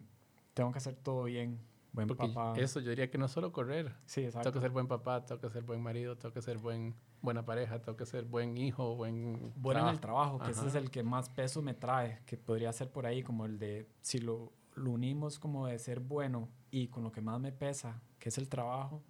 tengo 0.52 0.70
que 0.72 0.78
hacer 0.78 0.94
todo 0.96 1.24
bien, 1.24 1.58
buen 1.92 2.08
papá. 2.08 2.52
Eso, 2.56 2.80
yo 2.80 2.90
diría 2.90 3.10
que 3.10 3.18
no 3.18 3.28
solo 3.28 3.52
correr. 3.52 3.94
Sí, 4.04 4.24
exacto. 4.24 4.50
Tengo 4.50 4.60
que 4.60 4.60
ser 4.60 4.70
buen 4.70 4.86
papá, 4.86 5.24
tengo 5.24 5.40
que 5.40 5.50
ser 5.50 5.62
buen 5.62 5.82
marido, 5.82 6.16
tengo 6.16 6.32
que 6.32 6.42
ser 6.42 6.58
buen 6.58 6.94
buena 7.22 7.44
pareja, 7.44 7.80
tengo 7.80 7.96
que 7.96 8.04
ser 8.04 8.24
buen 8.24 8.58
hijo, 8.58 8.96
buen... 8.96 9.52
Bueno 9.56 9.80
en 9.80 9.88
el 9.88 10.00
trabajo, 10.00 10.38
que 10.38 10.50
ese 10.50 10.66
es 10.66 10.74
el 10.74 10.90
que 10.90 11.02
más 11.02 11.30
peso 11.30 11.62
me 11.62 11.72
trae, 11.72 12.20
que 12.26 12.36
podría 12.36 12.70
ser 12.72 12.90
por 12.90 13.06
ahí 13.06 13.22
como 13.22 13.46
el 13.46 13.58
de, 13.58 13.88
si 14.02 14.18
lo, 14.18 14.52
lo 14.74 14.90
unimos 14.90 15.38
como 15.38 15.66
de 15.66 15.78
ser 15.78 16.00
bueno 16.00 16.50
y 16.70 16.88
con 16.88 17.02
lo 17.02 17.12
que 17.12 17.22
más 17.22 17.40
me 17.40 17.50
pesa, 17.50 18.02
que 18.18 18.28
es 18.28 18.36
el 18.36 18.48
trabajo, 18.50 19.02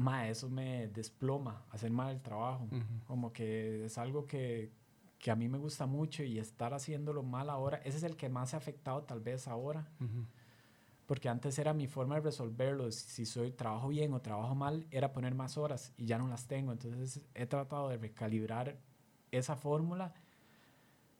ma, 0.00 0.28
eso 0.28 0.48
me 0.48 0.88
desploma, 0.88 1.62
hacer 1.70 1.90
mal 1.90 2.10
el 2.14 2.20
trabajo. 2.20 2.68
Como 3.06 3.32
que 3.32 3.84
es 3.84 3.98
algo 3.98 4.26
que, 4.26 4.70
que, 5.18 5.30
a 5.30 5.36
mí 5.36 5.48
me 5.48 5.58
gusta 5.58 5.86
mucho 5.86 6.22
y 6.22 6.38
estar 6.38 6.74
haciéndolo 6.74 7.22
mal 7.22 7.50
ahora, 7.50 7.78
ese 7.84 7.98
es 7.98 8.02
el 8.02 8.16
que 8.16 8.28
más 8.28 8.50
se 8.50 8.56
ha 8.56 8.58
afectado 8.58 9.02
tal 9.02 9.20
vez 9.20 9.48
ahora 9.48 9.86
porque 11.10 11.28
antes 11.28 11.58
era 11.58 11.74
mi 11.74 11.88
forma 11.88 12.14
de 12.14 12.20
resolverlo, 12.20 12.88
si 12.92 13.26
soy 13.26 13.50
trabajo 13.50 13.88
bien 13.88 14.12
o 14.12 14.22
trabajo 14.22 14.54
mal, 14.54 14.86
era 14.92 15.12
poner 15.12 15.34
más 15.34 15.58
horas 15.58 15.92
y 15.96 16.06
ya 16.06 16.18
no 16.18 16.28
las 16.28 16.46
tengo. 16.46 16.70
Entonces 16.70 17.26
he 17.34 17.46
tratado 17.46 17.88
de 17.88 17.96
recalibrar 17.96 18.78
esa 19.32 19.56
fórmula, 19.56 20.14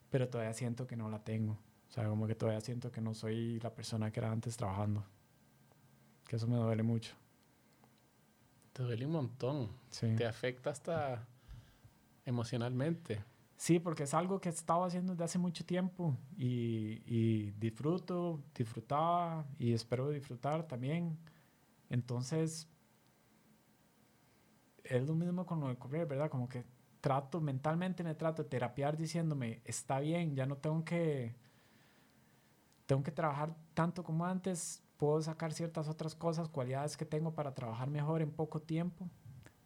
pero 0.09 0.29
todavía 0.29 0.53
siento 0.53 0.87
que 0.87 0.95
no 0.95 1.09
la 1.09 1.25
tengo. 1.25 1.57
O 1.89 1.91
sea, 1.91 2.07
como 2.07 2.25
que 2.25 2.35
todavía 2.35 2.61
siento 2.61 2.89
que 2.89 3.01
no 3.01 3.13
soy 3.13 3.59
la 3.59 3.75
persona 3.75 4.11
que 4.13 4.21
era 4.21 4.31
antes 4.31 4.55
trabajando. 4.55 5.03
Que 6.25 6.37
eso 6.37 6.47
me 6.47 6.55
duele 6.55 6.83
mucho. 6.83 7.13
Te 8.73 8.83
duele 8.83 9.05
un 9.05 9.11
montón. 9.11 9.69
Sí. 9.89 10.15
Te 10.15 10.25
afecta 10.25 10.69
hasta 10.69 11.27
emocionalmente. 12.25 13.23
Sí, 13.61 13.79
porque 13.79 14.03
es 14.03 14.13
algo 14.15 14.41
que 14.41 14.49
he 14.49 14.51
estado 14.51 14.85
haciendo 14.85 15.13
desde 15.13 15.25
hace 15.25 15.37
mucho 15.37 15.63
tiempo 15.63 16.17
y, 16.35 17.51
disfruto, 17.59 18.41
disfrutaba 18.55 19.45
y 19.59 19.73
espero 19.73 20.09
disfrutar 20.09 20.67
también. 20.67 21.15
Entonces, 21.87 22.67
es 24.83 25.07
lo 25.07 25.13
mismo 25.13 25.45
con 25.45 25.59
lo 25.59 25.67
de 25.67 25.75
correr, 25.75 26.07
¿verdad? 26.07 26.27
Como 26.29 26.49
que 26.49 26.65
trato, 27.01 27.39
mentalmente 27.39 28.03
me 28.03 28.15
trato 28.15 28.41
de 28.41 28.49
terapiar 28.49 28.97
diciéndome, 28.97 29.61
está 29.63 29.99
bien, 29.99 30.35
ya 30.35 30.47
no 30.47 30.57
tengo 30.57 30.83
que, 30.83 31.35
tengo 32.87 33.03
que 33.03 33.11
trabajar 33.11 33.55
tanto 33.75 34.03
como 34.03 34.25
antes, 34.25 34.81
puedo 35.01 35.19
sacar 35.19 35.51
ciertas 35.51 35.87
otras 35.87 36.13
cosas, 36.13 36.47
cualidades 36.47 36.95
que 36.95 37.05
tengo 37.05 37.33
para 37.33 37.55
trabajar 37.55 37.89
mejor 37.89 38.21
en 38.21 38.29
poco 38.29 38.61
tiempo, 38.61 39.09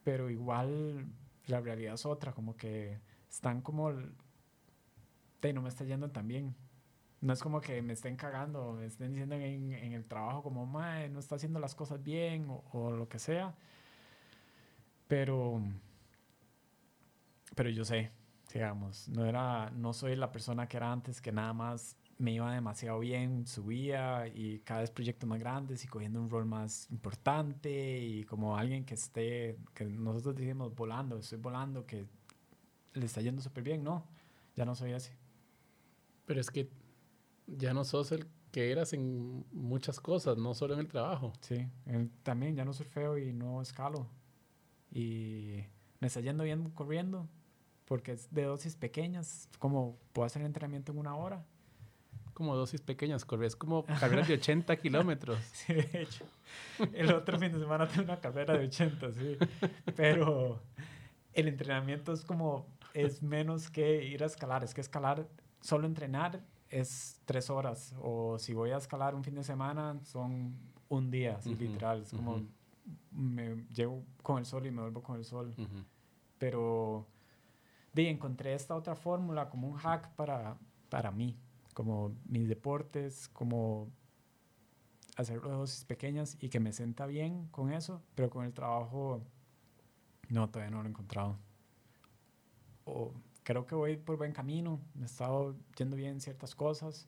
pero 0.01 0.29
igual 0.29 1.07
la 1.47 1.59
realidad 1.59 1.95
es 1.95 2.05
otra, 2.05 2.31
como 2.31 2.55
que 2.55 3.01
están 3.29 3.59
como, 3.59 3.91
de 5.41 5.53
no 5.53 5.61
me 5.61 5.67
está 5.67 5.83
yendo 5.83 6.09
tan 6.09 6.29
bien. 6.29 6.55
No 7.19 7.33
es 7.33 7.41
como 7.41 7.59
que 7.59 7.81
me 7.81 7.91
estén 7.91 8.15
cagando, 8.15 8.77
me 8.79 8.85
estén 8.85 9.11
diciendo 9.11 9.35
en, 9.35 9.73
en 9.73 9.91
el 9.91 10.05
trabajo 10.05 10.41
como, 10.41 10.65
mae, 10.65 11.09
no 11.09 11.19
está 11.19 11.35
haciendo 11.35 11.59
las 11.59 11.75
cosas 11.75 12.01
bien 12.01 12.49
o, 12.49 12.63
o, 12.71 12.91
lo 12.91 13.09
que 13.09 13.19
sea. 13.19 13.53
Pero, 15.09 15.61
pero 17.55 17.69
yo 17.69 17.83
sé, 17.83 18.09
digamos, 18.53 19.09
no, 19.09 19.25
era, 19.25 19.69
no 19.71 19.91
soy 19.91 20.15
la 20.15 20.31
persona 20.31 20.69
que 20.69 20.77
era 20.77 20.93
antes, 20.93 21.19
que 21.19 21.33
nada 21.33 21.51
más 21.51 21.97
me 22.17 22.31
iba 22.31 22.53
demasiado 22.53 22.99
bien, 22.99 23.45
subía 23.45 24.27
y 24.27 24.59
cada 24.59 24.81
vez 24.81 24.91
proyectos 24.91 25.27
más 25.27 25.39
grandes 25.39 25.83
y 25.83 25.87
cogiendo 25.87 26.21
un 26.21 26.29
rol 26.29 26.45
más 26.45 26.89
importante 26.89 27.99
y 27.99 28.23
como 28.23 28.57
alguien 28.57 28.85
que 28.85 28.93
esté, 28.93 29.57
que 29.73 29.85
nosotros 29.85 30.35
decimos 30.35 30.73
volando, 30.73 31.17
estoy 31.17 31.39
volando, 31.39 31.85
que 31.85 32.05
le 32.93 33.05
está 33.05 33.21
yendo 33.21 33.41
súper 33.41 33.63
bien. 33.63 33.83
No, 33.83 34.05
ya 34.55 34.65
no 34.65 34.75
soy 34.75 34.93
así. 34.93 35.11
Pero 36.25 36.39
es 36.39 36.49
que 36.49 36.69
ya 37.47 37.73
no 37.73 37.83
sos 37.83 38.11
el 38.11 38.27
que 38.51 38.71
eras 38.71 38.93
en 38.93 39.45
muchas 39.51 39.99
cosas, 39.99 40.37
no 40.37 40.53
solo 40.53 40.73
en 40.75 40.79
el 40.79 40.87
trabajo. 40.87 41.33
Sí, 41.41 41.67
también 42.23 42.55
ya 42.55 42.63
no 42.63 42.73
soy 42.73 42.85
feo 42.85 43.17
y 43.17 43.33
no 43.33 43.61
escalo. 43.61 44.07
Y 44.91 45.65
me 45.99 46.07
está 46.07 46.21
yendo 46.21 46.45
bien 46.45 46.69
corriendo 46.71 47.27
porque 47.83 48.13
es 48.13 48.33
de 48.33 48.43
dosis 48.43 48.77
pequeñas, 48.77 49.49
como 49.59 49.97
puedo 50.13 50.25
hacer 50.25 50.41
entrenamiento 50.41 50.93
en 50.93 50.99
una 50.99 51.15
hora. 51.15 51.45
Como 52.35 52.55
dosis 52.55 52.81
pequeñas, 52.81 53.25
corres 53.25 53.55
como 53.55 53.85
carreras 53.85 54.27
de 54.27 54.35
80 54.35 54.75
kilómetros. 54.75 55.39
Sí, 55.53 55.73
de 55.73 56.01
hecho. 56.03 56.25
El 56.93 57.11
otro 57.11 57.39
fin 57.39 57.51
de 57.51 57.59
semana 57.59 57.87
tengo 57.87 58.03
una 58.03 58.19
carrera 58.19 58.57
de 58.57 58.65
80, 58.65 59.11
sí. 59.13 59.37
Pero 59.95 60.61
el 61.33 61.47
entrenamiento 61.47 62.13
es 62.13 62.23
como 62.23 62.67
es 62.93 63.23
menos 63.23 63.71
que 63.71 64.03
ir 64.03 64.21
a 64.21 64.25
escalar. 64.27 64.63
Es 64.63 64.73
que 64.73 64.81
escalar, 64.81 65.27
solo 65.61 65.87
entrenar 65.87 66.41
es 66.69 67.21
tres 67.25 67.49
horas. 67.49 67.95
O 68.01 68.37
si 68.37 68.53
voy 68.53 68.71
a 68.71 68.77
escalar 68.77 69.15
un 69.15 69.23
fin 69.23 69.35
de 69.35 69.43
semana, 69.43 69.97
son 70.03 70.55
un 70.89 71.09
día, 71.09 71.39
literal. 71.45 72.01
Es 72.01 72.11
como 72.11 72.41
me 73.11 73.65
llevo 73.73 74.03
con 74.21 74.39
el 74.39 74.45
sol 74.45 74.65
y 74.65 74.71
me 74.71 74.81
vuelvo 74.81 75.01
con 75.01 75.17
el 75.17 75.25
sol. 75.25 75.55
Pero 76.37 77.07
de, 77.93 78.09
encontré 78.09 78.53
esta 78.53 78.75
otra 78.75 78.95
fórmula 78.95 79.49
como 79.49 79.67
un 79.67 79.75
hack 79.75 80.13
para, 80.15 80.57
para 80.89 81.11
mí, 81.11 81.37
como 81.75 82.15
mis 82.25 82.47
deportes, 82.49 83.29
como 83.29 83.91
hacer 85.15 85.39
dosis 85.41 85.85
pequeñas 85.85 86.37
y 86.41 86.49
que 86.49 86.59
me 86.59 86.73
sienta 86.73 87.05
bien 87.05 87.47
con 87.49 87.71
eso, 87.71 88.01
pero 88.15 88.31
con 88.31 88.45
el 88.45 88.53
trabajo 88.53 89.21
no, 90.29 90.49
todavía 90.49 90.71
no 90.71 90.81
lo 90.81 90.87
he 90.87 90.89
encontrado 90.89 91.37
o 92.85 93.13
creo 93.43 93.65
que 93.65 93.75
voy 93.75 93.97
por 93.97 94.17
buen 94.17 94.31
camino, 94.31 94.79
me 94.93 95.03
he 95.03 95.05
estado 95.05 95.55
yendo 95.77 95.97
bien 95.97 96.21
ciertas 96.21 96.55
cosas, 96.55 97.07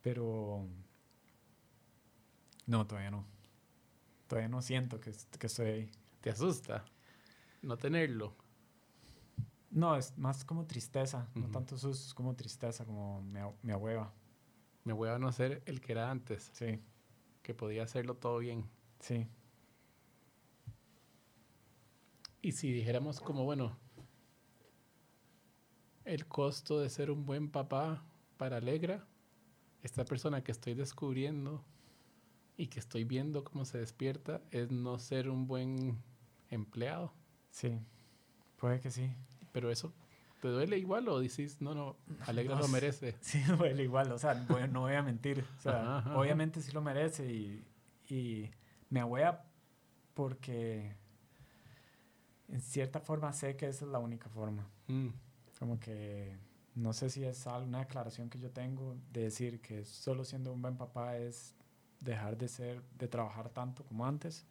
pero 0.00 0.66
no, 2.66 2.86
todavía 2.86 3.10
no. 3.10 3.26
Todavía 4.26 4.48
no 4.48 4.62
siento 4.62 5.00
que, 5.00 5.12
que 5.38 5.46
estoy 5.48 5.66
ahí. 5.66 5.90
¿Te 6.20 6.30
asusta 6.30 6.84
no 7.62 7.76
tenerlo? 7.76 8.34
No, 9.70 9.96
es 9.96 10.16
más 10.18 10.44
como 10.44 10.66
tristeza, 10.66 11.28
no 11.34 11.48
tanto 11.48 11.78
susto, 11.78 12.14
como 12.14 12.34
tristeza, 12.34 12.84
como 12.84 13.22
me, 13.22 13.40
me 13.62 13.72
ahueva. 13.72 14.12
Me 14.84 14.92
ahueva 14.92 15.18
no 15.18 15.30
ser 15.30 15.62
el 15.66 15.80
que 15.80 15.92
era 15.92 16.10
antes. 16.10 16.50
Sí. 16.52 16.80
Que 17.42 17.54
podía 17.54 17.84
hacerlo 17.84 18.16
todo 18.16 18.38
bien. 18.38 18.68
Sí. 18.98 19.28
Y 22.42 22.52
si 22.52 22.72
dijéramos 22.72 23.20
como, 23.20 23.44
bueno, 23.44 23.76
el 26.04 26.26
costo 26.26 26.80
de 26.80 26.88
ser 26.88 27.10
un 27.10 27.26
buen 27.26 27.50
papá 27.50 28.02
para 28.36 28.56
Alegra, 28.56 29.06
esta 29.82 30.04
persona 30.04 30.42
que 30.42 30.50
estoy 30.50 30.74
descubriendo 30.74 31.62
y 32.56 32.66
que 32.68 32.80
estoy 32.80 33.04
viendo 33.04 33.44
cómo 33.44 33.64
se 33.64 33.78
despierta 33.78 34.42
es 34.50 34.70
no 34.70 34.98
ser 34.98 35.28
un 35.28 35.46
buen 35.46 36.02
empleado. 36.48 37.12
Sí, 37.50 37.78
puede 38.56 38.80
que 38.80 38.90
sí. 38.90 39.10
Pero 39.52 39.70
eso, 39.70 39.92
¿te 40.40 40.48
duele 40.48 40.78
igual 40.78 41.08
o 41.08 41.20
dices, 41.20 41.60
no, 41.60 41.74
no, 41.74 41.96
Alegra 42.26 42.56
lo 42.56 42.68
merece? 42.68 43.16
Sí, 43.20 43.42
duele 43.42 43.82
igual, 43.82 44.10
o 44.12 44.18
sea, 44.18 44.34
no 44.34 44.80
voy 44.80 44.94
a 44.94 45.02
mentir. 45.02 45.44
O 45.58 45.60
sea, 45.60 46.04
obviamente 46.14 46.60
sí 46.60 46.72
lo 46.72 46.80
merece 46.80 47.32
y, 47.32 47.64
y 48.08 48.50
me 48.88 49.00
a 49.00 49.44
porque 50.14 50.96
en 52.48 52.60
cierta 52.60 53.00
forma 53.00 53.32
sé 53.32 53.56
que 53.56 53.68
esa 53.68 53.84
es 53.84 53.90
la 53.90 53.98
única 53.98 54.28
forma. 54.28 54.68
Mm. 54.88 55.08
Como 55.58 55.78
que 55.78 56.36
no 56.74 56.92
sé 56.92 57.10
si 57.10 57.24
es 57.24 57.46
una 57.46 57.80
declaración 57.80 58.30
que 58.30 58.38
yo 58.38 58.50
tengo 58.50 58.96
de 59.12 59.22
decir 59.22 59.60
que 59.60 59.84
solo 59.84 60.24
siendo 60.24 60.52
un 60.52 60.62
buen 60.62 60.76
papá 60.76 61.16
es 61.16 61.54
dejar 62.00 62.36
de 62.36 62.48
ser, 62.48 62.82
de 62.98 63.08
trabajar 63.08 63.50
tanto 63.50 63.84
como 63.84 64.06
antes 64.06 64.46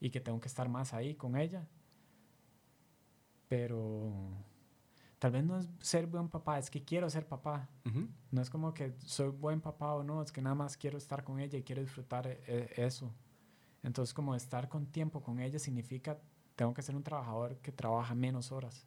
y 0.00 0.10
que 0.10 0.20
tengo 0.20 0.40
que 0.40 0.48
estar 0.48 0.68
más 0.68 0.92
ahí 0.92 1.14
con 1.14 1.36
ella. 1.36 1.68
Pero 3.50 4.12
tal 5.18 5.32
vez 5.32 5.44
no 5.44 5.58
es 5.58 5.68
ser 5.80 6.06
buen 6.06 6.28
papá, 6.28 6.60
es 6.60 6.70
que 6.70 6.84
quiero 6.84 7.10
ser 7.10 7.26
papá. 7.26 7.68
No 8.30 8.40
es 8.40 8.48
como 8.48 8.72
que 8.72 8.94
soy 9.04 9.30
buen 9.30 9.60
papá 9.60 9.94
o 9.94 10.04
no, 10.04 10.22
es 10.22 10.30
que 10.30 10.40
nada 10.40 10.54
más 10.54 10.76
quiero 10.76 10.96
estar 10.96 11.24
con 11.24 11.40
ella 11.40 11.58
y 11.58 11.64
quiero 11.64 11.82
disfrutar 11.82 12.28
e, 12.28 12.72
eso. 12.76 13.12
Entonces 13.82 14.14
como 14.14 14.36
estar 14.36 14.68
con 14.68 14.86
tiempo 14.86 15.20
con 15.20 15.40
ella 15.40 15.58
significa 15.58 16.16
tengo 16.54 16.72
que 16.72 16.82
ser 16.82 16.94
un 16.94 17.02
trabajador 17.02 17.56
que 17.56 17.72
trabaja 17.72 18.14
menos 18.14 18.52
horas. 18.52 18.86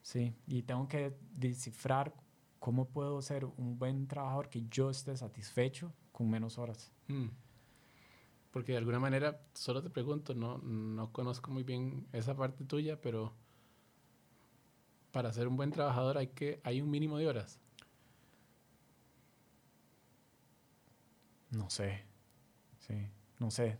Sí, 0.00 0.32
y 0.46 0.62
tengo 0.62 0.86
que 0.86 1.18
descifrar 1.32 2.14
cómo 2.60 2.84
puedo 2.84 3.20
ser 3.20 3.46
un 3.46 3.76
buen 3.80 4.06
trabajador 4.06 4.48
que 4.48 4.64
yo 4.68 4.90
esté 4.90 5.16
satisfecho 5.16 5.92
con 6.12 6.30
menos 6.30 6.56
horas. 6.56 6.92
Mm. 7.08 7.30
Porque 8.54 8.70
de 8.70 8.78
alguna 8.78 9.00
manera, 9.00 9.40
solo 9.52 9.82
te 9.82 9.90
pregunto, 9.90 10.32
no, 10.32 10.58
no 10.58 11.10
conozco 11.10 11.50
muy 11.50 11.64
bien 11.64 12.06
esa 12.12 12.36
parte 12.36 12.64
tuya, 12.64 13.00
pero 13.00 13.34
para 15.10 15.32
ser 15.32 15.48
un 15.48 15.56
buen 15.56 15.72
trabajador 15.72 16.18
hay 16.18 16.28
que 16.28 16.60
hay 16.62 16.80
un 16.80 16.88
mínimo 16.88 17.18
de 17.18 17.26
horas. 17.26 17.58
No 21.50 21.68
sé. 21.68 22.04
Sí, 22.78 22.94
no 23.40 23.50
sé. 23.50 23.76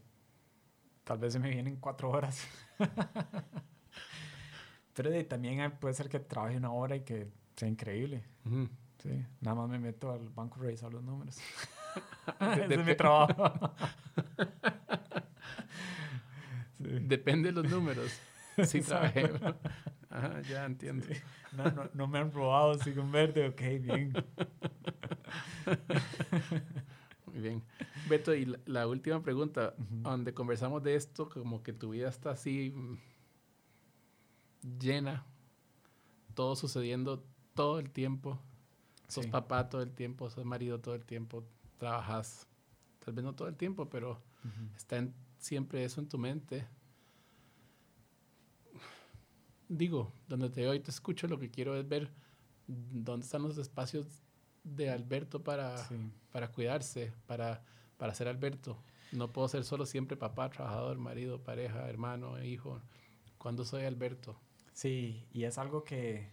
Tal 1.05 1.19
vez 1.19 1.35
se 1.35 1.39
me 1.39 1.51
vienen 1.51 1.77
cuatro 1.77 2.11
horas. 2.11 2.45
Pero 4.95 5.27
también 5.27 5.71
puede 5.79 5.95
ser 5.95 6.09
que 6.09 6.19
trabaje 6.19 6.57
una 6.57 6.73
hora 6.73 6.97
y 6.97 7.03
que 7.03 7.31
sea 7.55 7.69
increíble. 7.69 8.25
Sí, 8.99 9.25
nada 9.41 9.55
más 9.55 9.69
me 9.69 9.79
meto 9.79 10.11
al 10.11 10.31
banco 10.31 10.59
a 10.59 10.65
revisar 10.65 10.93
los 10.93 11.05
números. 11.05 11.39
Ese 12.41 12.75
es 12.75 12.85
mi 12.85 12.97
trabajo. 12.97 13.73
Depende 16.79 17.53
de 17.53 17.63
los 17.63 17.71
números. 17.71 18.21
Sí, 18.67 18.83
trabajé. 18.83 19.33
Ajá, 20.11 20.41
ya 20.43 20.65
entiendo. 20.65 21.05
No, 21.57 21.73
no, 21.73 21.91
no, 21.93 22.07
me 22.07 22.21
han 22.21 22.31
robado 22.31 22.79
con 22.95 23.11
verde, 23.11 23.49
ok, 23.49 23.61
bien. 23.83 24.13
Muy 27.27 27.41
bien. 27.41 27.65
Beto, 28.09 28.33
y 28.33 28.57
la, 28.67 28.87
última 28.87 29.21
pregunta, 29.25 29.75
donde 29.77 30.33
conversamos 30.33 30.85
de 30.85 30.95
esto, 30.95 31.29
como 31.29 31.65
que 31.65 31.73
tu 31.73 31.91
vida 31.91 32.09
está 32.09 32.31
así 32.31 32.73
llena, 34.79 35.27
todo 36.35 36.55
sucediendo 36.55 37.25
todo 37.55 37.81
el 37.81 37.91
tiempo. 37.91 38.39
Sos 39.09 39.27
papá 39.27 39.69
todo 39.69 39.83
el 39.83 39.91
tiempo, 39.91 40.31
sos 40.31 40.45
marido 40.45 40.81
todo 40.81 40.95
el 40.95 41.05
tiempo, 41.05 41.43
trabajas, 41.79 42.47
tal 43.05 43.15
vez 43.15 43.25
no 43.25 43.35
todo 43.35 43.49
el 43.49 43.57
tiempo, 43.57 43.89
pero 43.89 44.23
está 44.75 45.07
siempre 45.39 45.85
eso 45.85 46.01
en 46.01 46.09
tu 46.09 46.19
mente. 46.19 46.67
Digo, 49.69 50.13
donde 50.29 50.51
te 50.51 50.63
veo 50.63 50.75
y 50.75 50.81
te 50.81 50.91
escucho, 50.91 51.27
lo 51.29 51.39
que 51.39 51.51
quiero 51.51 51.77
es 51.77 51.87
ver 51.89 52.11
dónde 52.67 53.25
están 53.25 53.43
los 53.43 53.59
espacios 53.59 54.07
de 54.63 54.91
Alberto 54.91 55.43
para, 55.43 55.77
para 56.33 56.51
cuidarse, 56.51 57.13
para, 57.27 57.63
para 57.97 58.15
ser 58.15 58.29
Alberto. 58.29 58.83
No 59.13 59.33
puedo 59.33 59.49
ser 59.49 59.65
solo 59.65 59.87
siempre 59.87 60.17
papá, 60.17 60.51
trabajador, 60.51 60.99
marido, 60.99 61.43
pareja, 61.43 61.89
hermano, 61.89 62.43
hijo. 62.43 62.81
¿Cuándo 63.39 63.65
soy 63.65 63.85
Alberto? 63.85 64.41
Sí, 64.73 65.27
y 65.33 65.45
es 65.45 65.59
algo 65.59 65.85
que 65.85 66.31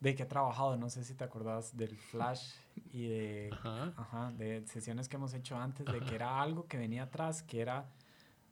de 0.00 0.14
que 0.14 0.22
he 0.22 0.26
trabajado, 0.26 0.76
no 0.76 0.88
sé 0.88 1.04
si 1.04 1.14
te 1.14 1.24
acordás 1.24 1.76
del 1.76 1.94
flash 1.94 2.54
y 2.92 3.06
de, 3.06 3.50
ajá. 3.52 4.32
de 4.32 4.66
sesiones 4.66 5.08
que 5.08 5.16
hemos 5.16 5.34
hecho 5.34 5.56
antes, 5.56 5.84
de 5.86 6.00
que 6.00 6.14
era 6.14 6.40
algo 6.40 6.66
que 6.66 6.78
venía 6.78 7.04
atrás, 7.04 7.42
que 7.42 7.60
era 7.60 7.86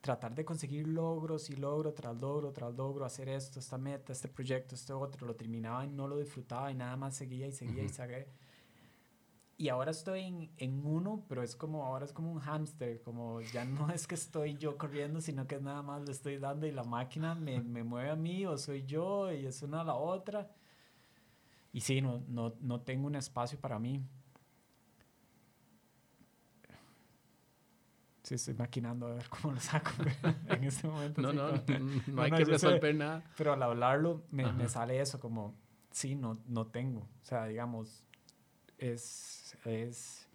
tratar 0.03 0.35
de 0.35 0.45
conseguir 0.45 0.87
logros 0.87 1.51
y 1.51 1.57
logro 1.57 1.93
tras 1.93 2.17
logro 2.17 2.53
tras 2.53 2.75
logro, 2.75 3.05
hacer 3.05 3.31
esto, 3.31 3.59
esta 3.59 3.79
meta, 3.79 4.13
este 4.13 4.29
proyecto, 4.29 4.75
este 4.75 4.93
otro, 4.93 5.27
lo 5.27 5.35
terminaba 5.35 5.85
y 5.87 5.89
no 5.89 6.07
lo 6.07 6.19
disfrutaba 6.19 6.71
y 6.71 6.75
nada 6.75 6.97
más 6.97 7.17
seguía 7.17 7.47
y 7.47 7.53
seguía 7.53 7.83
y 7.83 7.89
seguía. 7.89 8.27
Y 9.57 9.71
ahora 9.71 9.91
estoy 9.91 10.21
en, 10.21 10.51
en, 10.59 10.87
uno, 10.87 11.25
pero 11.29 11.43
es 11.43 11.57
como, 11.57 11.85
ahora 11.85 12.05
es 12.05 12.13
como 12.13 12.31
un 12.31 12.39
hámster, 12.39 13.03
como 13.03 13.41
ya 13.41 13.65
no 13.65 13.91
es 13.91 14.07
que 14.07 14.15
estoy 14.15 14.57
yo 14.57 14.77
corriendo, 14.77 15.21
sino 15.21 15.49
que 15.49 15.59
nada 15.59 15.83
más 15.83 16.03
le 16.03 16.13
estoy 16.13 16.39
dando 16.39 16.67
y 16.67 16.73
la 16.73 16.85
máquina 16.85 17.35
me, 17.35 17.61
me 17.61 17.83
mueve 17.83 18.11
a 18.11 18.17
mí 18.17 18.47
o 18.47 18.57
soy 18.57 18.85
yo 18.85 19.33
y 19.33 19.47
es 19.47 19.63
una 19.63 19.81
a 19.81 19.85
la 19.85 19.95
otra. 19.95 20.49
Y 21.79 21.81
sí, 21.81 22.01
no, 22.01 22.25
no, 22.27 22.57
no 22.61 22.81
tengo 22.81 23.07
un 23.07 23.15
espacio 23.15 23.57
para 23.61 23.79
mí. 23.79 24.05
Sí, 28.25 28.35
estoy 28.35 28.55
maquinando 28.55 29.07
a 29.07 29.15
ver 29.15 29.29
cómo 29.29 29.55
lo 29.55 29.61
saco 29.61 29.93
en 30.49 30.65
este 30.65 30.89
momento. 30.89 31.23
No, 31.23 31.33
no, 31.33 31.53
no, 32.09 32.23
hay 32.23 32.33
que 32.33 32.45
resolver 32.47 32.97
nada. 32.97 33.23
Pero 33.37 33.53
al 33.53 33.63
hablarlo 33.63 34.25
me, 34.33 34.53
me, 34.55 34.69
sale 34.69 35.01
eso 35.01 35.21
como, 35.21 35.55
sí, 35.93 36.17
no, 36.17 36.43
no 36.49 36.67
tengo. 36.67 37.03
O 37.03 37.25
sea, 37.25 37.47
digamos, 37.47 38.05
es, 38.77 39.57
es, 39.65 40.29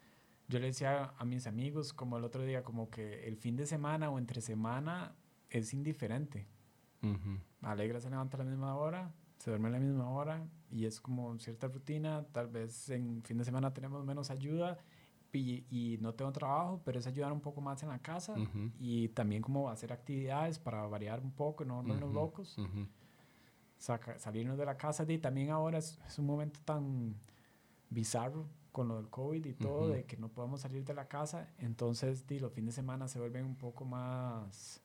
yo 0.48 0.60
le 0.60 0.68
decía 0.68 1.14
a 1.18 1.26
mis 1.26 1.46
amigos 1.46 1.92
como 1.92 2.18
el 2.18 2.24
otro 2.24 2.44
día, 2.44 2.64
como 2.64 2.90
que 2.90 3.28
el 3.28 3.36
fin 3.36 3.58
de 3.58 3.66
semana 3.66 4.10
o 4.10 4.18
entre 4.18 4.40
semana 4.40 5.14
es 5.50 5.74
indiferente. 5.74 6.48
Alegra 7.62 8.00
se 8.00 8.10
levanta 8.10 8.38
a 8.38 8.46
la 8.46 8.50
misma 8.50 8.78
hora, 8.78 9.14
se 9.40 9.52
duerme 9.52 9.68
a 9.68 9.72
la 9.72 9.80
misma 9.80 10.10
hora 10.10 10.48
y 10.74 10.86
es 10.86 11.00
como 11.00 11.38
cierta 11.40 11.68
rutina. 11.68 12.26
Tal 12.32 12.48
vez 12.48 12.90
en 12.90 13.22
fin 13.24 13.38
de 13.38 13.46
semana 13.46 13.74
tenemos 13.74 14.04
menos 14.04 14.32
ayuda 14.32 14.78
y, 15.32 15.66
y 15.70 15.98
no 16.02 16.14
tengo 16.14 16.32
trabajo, 16.32 16.82
pero 16.84 17.00
es 17.00 17.08
ayudar 17.08 17.32
un 17.32 17.42
poco 17.42 17.62
más 17.62 17.84
en 17.84 17.90
la 17.90 18.00
casa 18.00 18.36
y 18.80 19.10
también 19.10 19.42
como 19.42 19.70
hacer 19.70 19.94
actividades 19.94 20.60
para 20.60 20.86
variar 20.88 21.22
un 21.22 21.32
poco, 21.32 21.64
no 21.64 21.76
volvernos 21.76 22.14
locos. 22.14 22.58
salirnos 23.78 24.58
de 24.58 24.66
la 24.66 24.78
casa 24.78 25.06
y 25.08 25.18
también 25.20 25.52
ahora 25.52 25.78
es, 25.78 26.00
es 26.08 26.18
un 26.18 26.26
momento 26.26 26.60
tan 26.66 27.16
bizarro 27.90 28.48
con 28.72 28.88
lo 28.88 28.96
del 28.96 29.10
COVID 29.10 29.46
y 29.46 29.54
todo, 29.54 29.90
de 29.90 30.06
que 30.06 30.18
no 30.18 30.30
podemos 30.30 30.62
salir 30.62 30.84
de 30.84 30.96
la 30.96 31.08
casa. 31.08 31.54
Entonces, 31.60 32.26
di, 32.26 32.40
los 32.40 32.52
fines 32.52 32.76
de 32.76 32.82
semana 32.82 33.08
se 33.08 33.20
vuelven 33.20 33.46
un 33.46 33.56
poco 33.56 33.86
más 33.86 34.82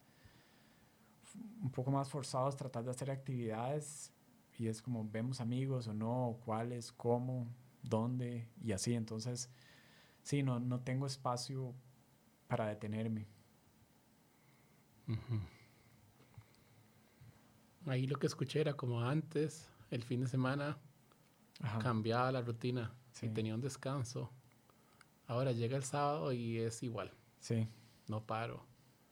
un 1.62 1.70
poco 1.70 1.90
más 1.90 2.08
forzados 2.08 2.56
tratar 2.56 2.84
de 2.84 2.90
hacer 2.90 3.10
actividades 3.10 4.12
y 4.58 4.66
es 4.66 4.82
como 4.82 5.08
vemos 5.08 5.40
amigos 5.40 5.86
o 5.86 5.94
no, 5.94 6.38
cuáles, 6.44 6.92
cómo, 6.92 7.46
dónde 7.82 8.48
y 8.62 8.72
así. 8.72 8.94
Entonces, 8.94 9.48
sí, 10.22 10.42
no, 10.42 10.58
no 10.58 10.80
tengo 10.80 11.06
espacio 11.06 11.74
para 12.48 12.66
detenerme. 12.66 13.26
Ahí 17.86 18.06
lo 18.06 18.18
que 18.18 18.26
escuché 18.26 18.60
era 18.60 18.74
como 18.74 19.00
antes, 19.00 19.70
el 19.90 20.02
fin 20.02 20.20
de 20.20 20.26
semana 20.26 20.76
cambiaba 21.80 22.30
la 22.32 22.42
rutina 22.42 22.92
y 23.22 23.28
tenía 23.28 23.54
un 23.54 23.60
descanso. 23.60 24.30
Ahora 25.26 25.52
llega 25.52 25.76
el 25.76 25.84
sábado 25.84 26.32
y 26.32 26.58
es 26.58 26.82
igual. 26.82 27.12
Sí. 27.40 27.68
No 28.08 28.24
paro. 28.24 28.64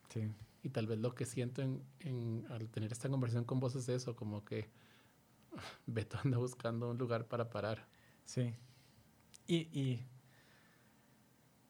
Sí. 0.09 0.33
Y 0.63 0.71
tal 0.71 0.87
vez 0.87 0.99
lo 0.99 1.15
que 1.15 1.25
siento 1.25 1.63
en, 1.63 1.83
en, 2.01 2.47
al 2.51 2.69
tener 2.69 2.91
esta 2.91 3.09
conversación 3.09 3.45
con 3.45 3.61
vos 3.61 3.77
es 3.77 3.89
eso, 3.89 4.17
como 4.17 4.45
que 4.45 4.69
Beto 5.87 6.19
anda 6.23 6.39
buscando 6.39 6.91
un 6.91 6.99
lugar 6.99 7.27
para 7.27 7.51
parar. 7.51 7.89
Sí. 8.25 8.55
Y, 9.47 9.57
y 9.79 10.07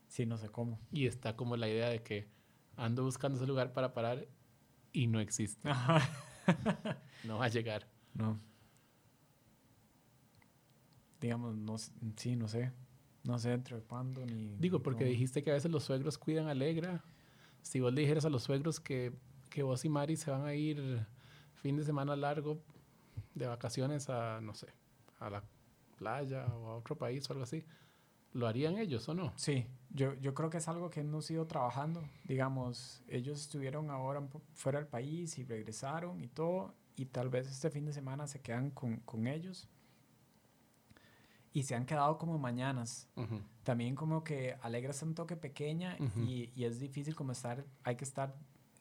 sí, 0.09 0.27
no 0.27 0.39
sé 0.39 0.49
cómo. 0.49 0.79
Y 0.93 1.07
está 1.07 1.37
como 1.37 1.57
la 1.57 1.69
idea 1.69 1.89
de 1.89 2.03
que 2.03 2.29
ando 2.77 3.05
buscando 3.05 3.37
ese 3.37 3.47
lugar 3.47 3.73
para 3.73 3.93
parar 3.93 4.27
y 4.93 5.07
no 5.07 5.21
existe. 5.21 5.69
no 7.25 7.39
va 7.39 7.47
a 7.47 7.49
llegar. 7.49 7.89
No 8.17 8.41
digamos, 11.21 11.57
no, 11.57 11.77
sí, 12.17 12.37
no 12.37 12.49
sé. 12.49 12.73
No 13.25 13.39
sé 13.39 13.53
entre 13.53 13.81
cuándo 13.81 14.25
ni... 14.25 14.57
Digo, 14.59 14.83
porque 14.83 15.05
dijiste 15.05 15.43
que 15.43 15.51
a 15.51 15.55
veces 15.55 15.71
los 15.71 15.85
suegros 15.85 16.19
cuidan 16.19 16.47
Alegra. 16.47 17.05
Si 17.63 17.81
vos 17.81 17.93
le 17.93 18.03
dijeras 18.03 18.25
a 18.25 18.31
los 18.31 18.45
suegros 18.45 18.79
que, 18.79 19.13
que 19.51 19.65
vos 19.65 19.85
y 19.85 19.89
Mari 19.89 20.17
se 20.17 20.31
van 20.31 20.47
a 20.47 20.55
ir 20.55 21.05
fin 21.55 21.77
de 21.77 21.83
semana 21.83 22.15
largo 22.15 22.63
de 23.37 23.47
vacaciones 23.47 24.11
a, 24.11 24.41
no 24.41 24.55
sé, 24.55 24.67
a 25.21 25.31
la 25.31 25.45
playa 25.97 26.47
o 26.47 26.71
a 26.71 26.77
otro 26.77 26.97
país 26.97 27.29
o 27.31 27.33
algo 27.33 27.45
así, 27.45 27.65
¿Lo 28.37 28.47
harían 28.47 28.77
ellos 28.77 29.09
o 29.09 29.15
no? 29.15 29.33
Sí, 29.37 29.67
yo, 29.89 30.13
yo 30.15 30.35
creo 30.35 30.51
que 30.51 30.59
es 30.59 30.69
algo 30.69 30.91
que 30.91 31.01
hemos 31.01 31.31
ido 31.31 31.47
trabajando. 31.47 32.07
Digamos, 32.25 33.03
ellos 33.09 33.41
estuvieron 33.41 33.91
ahora 33.91 34.23
fuera 34.53 34.79
del 34.79 34.87
país 34.87 35.39
y 35.39 35.45
regresaron 35.45 36.23
y 36.23 36.29
todo, 36.29 36.75
y 36.97 37.07
tal 37.07 37.31
vez 37.31 37.49
este 37.51 37.71
fin 37.71 37.87
de 37.87 37.95
semana 37.95 38.27
se 38.27 38.43
quedan 38.43 38.71
con, 38.73 38.97
con 38.97 39.27
ellos. 39.27 39.71
Y 41.55 41.63
se 41.63 41.75
han 41.75 41.87
quedado 41.87 42.19
como 42.19 42.39
mañanas. 42.39 43.09
También 43.63 43.95
como 43.95 44.23
que 44.23 44.59
Alegra 44.61 44.91
es 44.91 45.03
un 45.03 45.15
toque 45.15 45.37
pequeña 45.37 45.97
y, 45.99 46.53
y, 46.55 46.65
es 46.65 46.79
difícil 46.79 47.15
como 47.15 47.33
estar, 47.33 47.65
hay 47.85 47.97
que 47.97 48.05
estar 48.05 48.37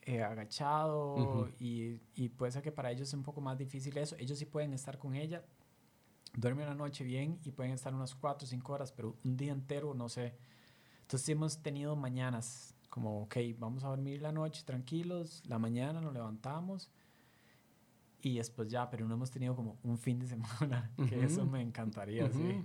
eh, 0.05 0.21
agachado 0.21 1.49
y, 1.59 1.99
y, 2.15 2.29
puede 2.29 2.51
ser 2.51 2.61
que 2.61 2.71
para 2.71 2.91
ellos 2.91 3.07
es 3.07 3.13
un 3.15 3.23
poco 3.23 3.41
más 3.41 3.57
difícil 3.57 3.97
eso. 3.97 4.15
Ellos 4.19 4.37
sí 4.37 4.45
pueden 4.45 4.73
estar 4.73 4.99
con 4.99 5.15
ella, 5.15 5.43
duermen 6.35 6.67
una 6.67 6.75
noche 6.75 7.03
bien 7.03 7.39
y 7.43 7.51
pueden 7.51 7.73
estar 7.73 7.93
unas 7.93 8.13
4 8.13 8.45
o 8.45 8.47
5 8.47 8.73
horas, 8.73 8.91
pero 8.91 9.17
un 9.23 9.35
día 9.35 9.51
entero 9.51 9.93
no 9.93 10.07
sé. 10.07 10.35
Entonces 11.01 11.27
hemos 11.29 11.61
tenido 11.61 11.95
mañanas 11.95 12.75
como, 12.89 13.23
ok, 13.23 13.35
vamos 13.57 13.83
a 13.83 13.89
dormir 13.89 14.21
la 14.21 14.31
noche 14.31 14.63
tranquilos, 14.63 15.43
la 15.47 15.59
mañana 15.59 16.01
nos 16.01 16.13
levantamos 16.13 16.91
y 18.21 18.37
después 18.37 18.69
ya, 18.69 18.89
pero 18.89 19.07
no 19.07 19.15
hemos 19.15 19.31
tenido 19.31 19.55
como 19.55 19.77
un 19.83 19.97
fin 19.97 20.19
de 20.19 20.27
semana, 20.27 20.91
que 21.09 21.23
eso 21.23 21.45
me 21.45 21.61
encantaría, 21.61 22.31
sí. 22.31 22.63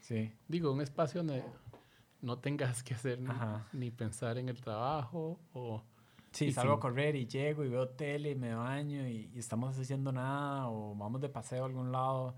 sí. 0.00 0.32
Digo, 0.48 0.72
un 0.72 0.80
espacio 0.80 1.20
donde 1.20 1.44
no 2.20 2.38
tengas 2.38 2.82
que 2.82 2.94
hacer 2.94 3.20
ni, 3.72 3.90
pensar 3.90 4.38
en 4.38 4.48
el 4.48 4.60
trabajo 4.60 5.38
o... 5.52 5.82
Sí, 6.32 6.52
salgo 6.52 6.74
a 6.74 6.80
correr 6.80 7.16
y 7.16 7.26
llego 7.26 7.64
y 7.64 7.68
veo 7.68 7.88
tele 7.88 8.30
y 8.30 8.34
me 8.34 8.54
baño 8.54 9.08
y, 9.08 9.30
y, 9.34 9.38
estamos 9.38 9.78
haciendo 9.78 10.12
nada 10.12 10.68
o 10.68 10.94
vamos 10.94 11.20
de 11.20 11.28
paseo 11.28 11.62
a 11.62 11.66
algún 11.66 11.90
lado 11.90 12.36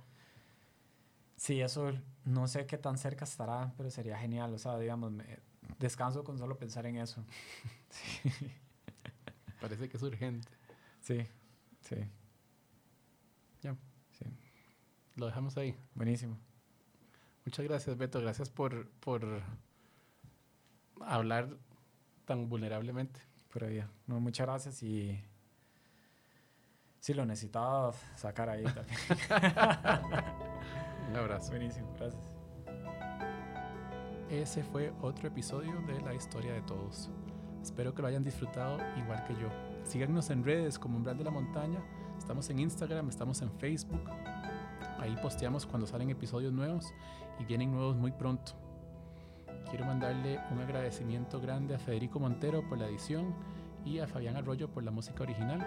Sí, 1.40 1.58
eso 1.62 1.90
no 2.26 2.46
sé 2.48 2.66
qué 2.66 2.76
tan 2.76 2.98
cerca 2.98 3.24
estará, 3.24 3.72
pero 3.78 3.90
sería 3.90 4.18
genial. 4.18 4.52
O 4.52 4.58
sea, 4.58 4.78
digamos, 4.78 5.10
me 5.10 5.38
descanso 5.78 6.22
con 6.22 6.36
solo 6.36 6.58
pensar 6.58 6.84
en 6.84 6.98
eso. 6.98 7.24
sí. 7.88 8.30
Parece 9.58 9.88
que 9.88 9.96
es 9.96 10.02
urgente. 10.02 10.46
Sí, 11.00 11.26
sí. 11.80 11.96
Ya. 13.62 13.74
Sí. 14.10 14.26
Lo 15.16 15.24
dejamos 15.24 15.56
ahí. 15.56 15.74
Buenísimo. 15.94 16.38
Muchas 17.46 17.64
gracias, 17.64 17.96
Beto. 17.96 18.20
Gracias 18.20 18.50
por, 18.50 18.90
por 19.00 19.42
hablar 21.00 21.56
tan 22.26 22.50
vulnerablemente. 22.50 23.18
Por 23.52 23.64
ahí. 23.64 23.84
No, 24.06 24.20
muchas 24.20 24.46
gracias 24.46 24.82
y 24.82 25.20
sí 27.00 27.14
lo 27.14 27.26
necesitaba 27.26 27.92
sacar 28.16 28.48
ahí 28.48 28.64
también. 28.64 28.98
Un 31.10 31.16
abrazo. 31.16 31.50
Buenísimo, 31.50 31.92
gracias. 31.98 32.22
Ese 34.30 34.62
fue 34.62 34.92
otro 35.02 35.26
episodio 35.26 35.80
de 35.88 36.00
La 36.02 36.14
Historia 36.14 36.52
de 36.52 36.62
Todos. 36.62 37.10
Espero 37.60 37.92
que 37.92 38.02
lo 38.02 38.08
hayan 38.08 38.22
disfrutado 38.22 38.78
igual 38.96 39.24
que 39.24 39.34
yo. 39.34 39.48
Síganos 39.82 40.30
en 40.30 40.44
redes 40.44 40.78
como 40.78 40.96
Umbral 40.96 41.18
de 41.18 41.24
la 41.24 41.32
Montaña. 41.32 41.82
Estamos 42.16 42.48
en 42.50 42.60
Instagram, 42.60 43.08
estamos 43.08 43.42
en 43.42 43.50
Facebook. 43.58 44.08
Ahí 45.00 45.16
posteamos 45.20 45.66
cuando 45.66 45.86
salen 45.86 46.10
episodios 46.10 46.52
nuevos 46.52 46.94
y 47.40 47.44
vienen 47.44 47.72
nuevos 47.72 47.96
muy 47.96 48.12
pronto. 48.12 48.52
Quiero 49.70 49.86
mandarle 49.86 50.40
un 50.50 50.58
agradecimiento 50.58 51.40
grande 51.40 51.76
a 51.76 51.78
Federico 51.78 52.18
Montero 52.18 52.68
por 52.68 52.76
la 52.76 52.88
edición 52.88 53.32
y 53.84 54.00
a 54.00 54.08
Fabián 54.08 54.36
Arroyo 54.36 54.68
por 54.68 54.82
la 54.82 54.90
música 54.90 55.22
original. 55.22 55.64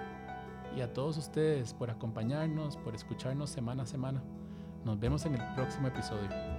Y 0.76 0.82
a 0.82 0.92
todos 0.92 1.18
ustedes 1.18 1.74
por 1.74 1.90
acompañarnos, 1.90 2.76
por 2.76 2.96
escucharnos 2.96 3.50
semana 3.50 3.84
a 3.84 3.86
semana. 3.86 4.22
Nos 4.84 5.00
vemos 5.00 5.26
en 5.26 5.36
el 5.36 5.56
próximo 5.56 5.88
episodio. 5.88 6.53